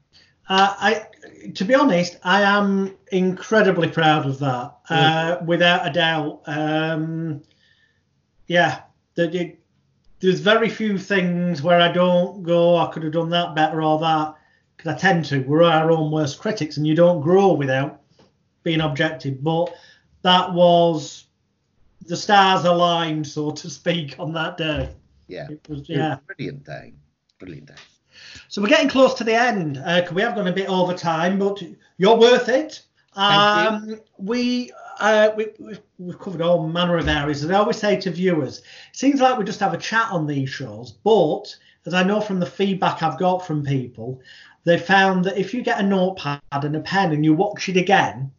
[0.49, 1.07] Uh, I,
[1.53, 6.41] to be honest, I am incredibly proud of that, uh, without a doubt.
[6.47, 7.43] Um,
[8.47, 8.81] yeah,
[9.13, 9.59] that it,
[10.21, 13.99] there's very few things where I don't go, I could have done that better or
[13.99, 14.35] that,
[14.75, 15.39] because I tend to.
[15.41, 18.01] We're our own worst critics, and you don't grow without
[18.63, 19.43] being objective.
[19.43, 19.71] But
[20.23, 21.25] that was
[22.07, 24.89] the stars aligned, so to speak, on that day.
[25.27, 25.47] Yeah.
[25.49, 26.13] It was, It was yeah.
[26.13, 26.93] a brilliant day.
[27.37, 27.75] Brilliant day.
[28.47, 29.77] So we're getting close to the end.
[29.77, 31.61] Uh, we have gone a bit over time, but
[31.97, 32.81] you're worth it.
[33.15, 37.43] Um, we, uh, we we've, we've covered all manner of areas.
[37.43, 38.63] And I always say to viewers, it
[38.93, 41.55] seems like we just have a chat on these shows, but
[41.85, 44.19] as I know from the feedback I've got from people,
[44.63, 47.77] they found that if you get a notepad and a pen and you watch it
[47.77, 48.31] again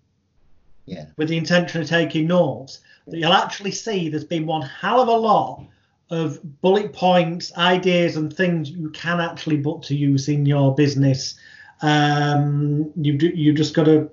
[0.84, 1.06] Yeah.
[1.16, 5.08] with the intention of taking notes, that you'll actually see there's been one hell of
[5.08, 5.62] a lot
[6.10, 11.38] of bullet points, ideas, and things you can actually put to use in your business.
[11.82, 14.10] Um, you do, you just got to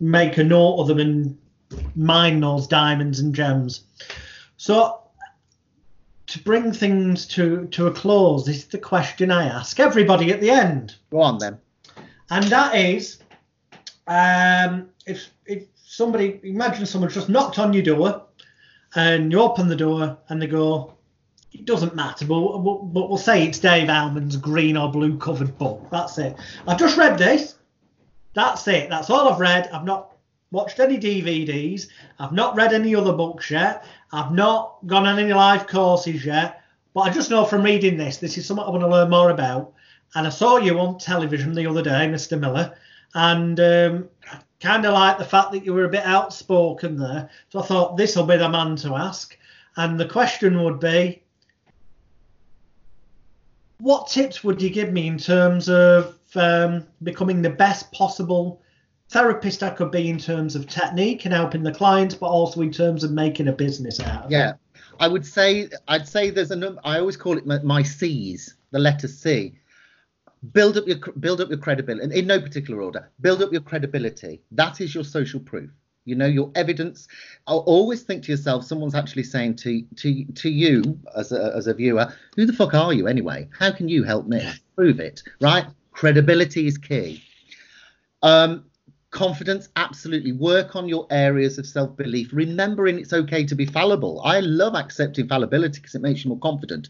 [0.00, 1.38] make a note of them and
[1.94, 3.84] mine those diamonds and gems.
[4.56, 5.00] So
[6.26, 10.40] to bring things to to a close, this is the question I ask everybody at
[10.40, 11.58] the end Go on then.
[12.30, 13.18] and that is
[14.06, 18.26] um, if if somebody imagine someone's just knocked on your door
[18.94, 20.94] and you open the door and they go
[21.52, 25.56] it doesn't matter but, but, but we'll say it's Dave Elman's green or blue covered
[25.58, 26.36] book that's it.
[26.66, 27.56] I've just read this.
[28.34, 28.88] That's it.
[28.88, 29.68] That's all i've read.
[29.72, 30.16] I've not
[30.52, 31.86] watched any dvds
[32.18, 33.84] i've not read any other books yet.
[34.12, 36.62] I've not gone on any live courses yet.
[36.92, 39.30] But i just know from reading this this is something i want to learn more
[39.30, 39.72] about.
[40.14, 42.38] And I saw you on television the other day, Mr.
[42.38, 42.74] Miller,
[43.14, 44.08] and um,
[44.60, 47.30] kind of like the fact that you were a bit outspoken there.
[47.48, 49.36] So I thought this will be the man to ask.
[49.76, 51.22] And the question would be,
[53.80, 58.62] what tips would you give me in terms of um, becoming the best possible
[59.08, 62.70] therapist I could be in terms of technique and helping the clients, but also in
[62.70, 64.34] terms of making a business out of it?
[64.34, 64.52] Yeah,
[64.98, 66.80] I would say I'd say there's a number.
[66.84, 69.54] I always call it my, my C's, the letter C.
[70.52, 73.10] Build up your build up your credibility in no particular order.
[73.20, 74.40] Build up your credibility.
[74.52, 75.70] That is your social proof.
[76.04, 77.08] You know your evidence.
[77.46, 81.66] I'll always think to yourself, someone's actually saying to to to you as a as
[81.66, 83.48] a viewer, who the fuck are you anyway?
[83.58, 84.42] How can you help me?
[84.76, 85.66] Prove it, right?
[85.92, 87.22] Credibility is key.
[88.22, 88.64] Um,
[89.10, 94.38] confidence absolutely work on your areas of self-belief remembering it's okay to be fallible i
[94.38, 96.88] love accepting fallibility because it makes you more confident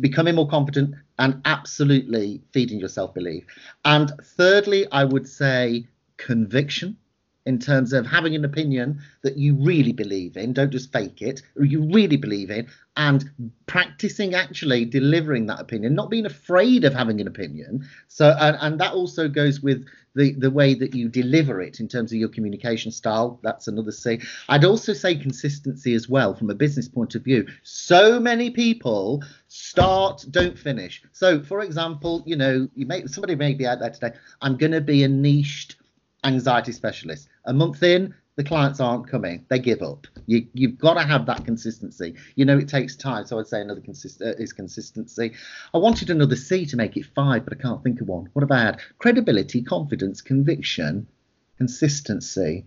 [0.00, 3.44] becoming more confident and absolutely feeding your self-belief
[3.84, 6.96] and thirdly i would say conviction
[7.46, 11.42] in terms of having an opinion that you really believe in don't just fake it
[11.56, 13.30] or you really believe in and
[13.66, 17.86] practicing actually delivering that opinion not being afraid of having an opinion.
[18.08, 21.88] So and, and that also goes with the the way that you deliver it in
[21.88, 23.38] terms of your communication style.
[23.42, 27.46] That's another c i'd also say consistency as well from a business point of view.
[27.62, 31.02] So many people start don't finish.
[31.12, 34.12] So for example you know you may somebody may be out there today
[34.42, 35.76] i'm going to be a niched
[36.24, 37.28] anxiety specialist.
[37.46, 39.44] A month in the clients aren't coming.
[39.48, 40.06] They give up.
[40.26, 42.14] You, you've got to have that consistency.
[42.36, 45.32] You know it takes time so i'd say another consist- uh, is consistency.
[45.74, 48.28] I wanted another c to make it five but i can't think of one.
[48.32, 51.06] What have i had credibility confidence conviction
[51.58, 52.64] consistency.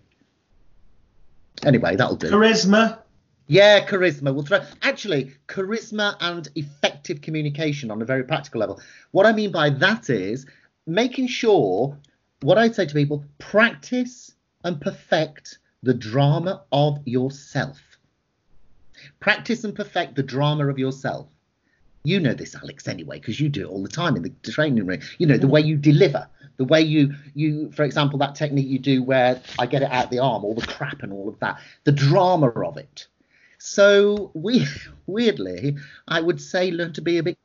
[1.64, 2.30] Anyway that'll do.
[2.30, 3.00] Charisma.
[3.48, 4.34] yeah, charisma.
[4.34, 8.80] We'll throw actually charisma and effective communication on a very practical level.
[9.12, 10.46] What I mean by that is
[10.86, 11.98] making sure
[12.44, 14.32] what I'd say to people, practice
[14.64, 17.82] and perfect the drama of yourself.
[19.20, 21.28] Practice and perfect the drama of yourself.
[22.06, 24.86] you know this, Alex, anyway, because you do it all the time in the training
[24.86, 25.00] room.
[25.20, 28.80] You know the way you deliver, the way you you, for example, that technique you
[28.80, 31.62] do where I get it out the arm, all the crap and all of that,
[31.86, 33.08] the drama of it.
[33.58, 34.68] So we
[35.08, 37.38] weirdly, I would say, learn to be a bit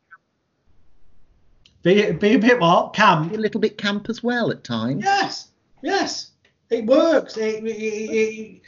[1.88, 2.92] Be, be a bit what?
[2.92, 3.32] Camp.
[3.32, 5.02] a little bit camp as well at times.
[5.02, 5.48] Yes,
[5.82, 6.32] yes,
[6.68, 7.38] it works.
[7.38, 8.60] It, it, it, it-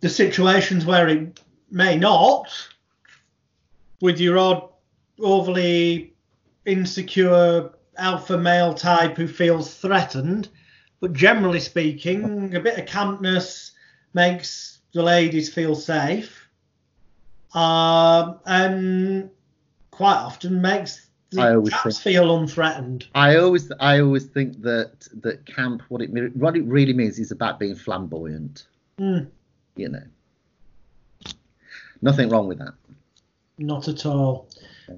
[0.00, 1.40] the situations where it
[1.70, 2.48] may not,
[4.00, 4.70] with your odd,
[5.20, 6.14] overly
[6.66, 10.48] insecure alpha male type who feels threatened,
[10.98, 13.70] but generally speaking, a bit of campness
[14.14, 16.48] makes the ladies feel safe,
[17.54, 19.30] um, and
[19.92, 23.06] quite often makes I always chaps feel unthreatened.
[23.14, 27.30] I always I always think that that camp what it what it really means is
[27.30, 28.66] about being flamboyant.
[28.98, 29.24] Hmm.
[29.76, 30.02] You know,
[32.00, 32.74] nothing wrong with that.
[33.58, 34.48] Not at all.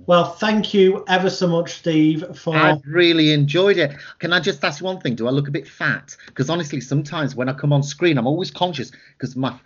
[0.07, 2.55] Well, thank you ever so much, Steve, for.
[2.55, 3.97] I've really enjoyed it.
[4.21, 5.17] Can I just ask you one thing?
[5.17, 6.17] Do I look a bit fat?
[6.27, 9.59] Because honestly, sometimes when I come on screen, I'm always conscious because my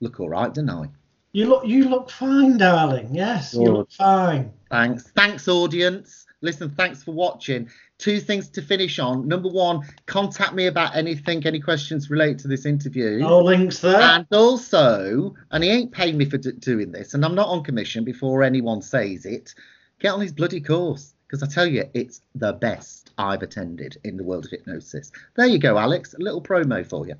[0.00, 0.88] look all right, don't I?
[1.36, 3.14] You look, you look fine, darling.
[3.14, 4.54] Yes, you look fine.
[4.70, 5.02] Thanks.
[5.14, 6.24] Thanks, audience.
[6.40, 7.68] Listen, thanks for watching.
[7.98, 9.28] Two things to finish on.
[9.28, 13.18] Number one, contact me about anything, any questions related to this interview.
[13.18, 14.00] No links there.
[14.00, 17.62] And also, and he ain't paying me for d- doing this, and I'm not on
[17.62, 19.54] commission before anyone says it.
[19.98, 24.16] Get on his bloody course, because I tell you, it's the best I've attended in
[24.16, 25.12] the world of hypnosis.
[25.34, 26.14] There you go, Alex.
[26.14, 27.16] A little promo for you.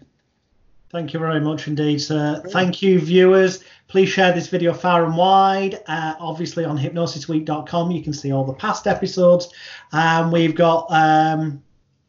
[0.90, 2.42] Thank you very much indeed, sir.
[2.48, 3.64] Thank you, viewers.
[3.88, 5.80] Please share this video far and wide.
[5.86, 9.48] Uh, obviously, on hypnosisweek.com, you can see all the past episodes.
[9.92, 11.62] And we've got um,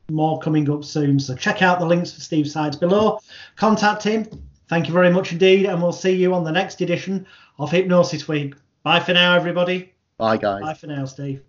[0.10, 1.20] more coming up soon.
[1.20, 3.20] So check out the links for Steve's sides below.
[3.56, 4.28] Contact him.
[4.70, 5.66] Thank you very much indeed.
[5.66, 7.26] And we'll see you on the next edition
[7.58, 8.54] of Hypnosis Week.
[8.84, 9.94] Bye for now, everybody.
[10.18, 10.62] Bye, guys.
[10.62, 11.42] Bye for now, Steve.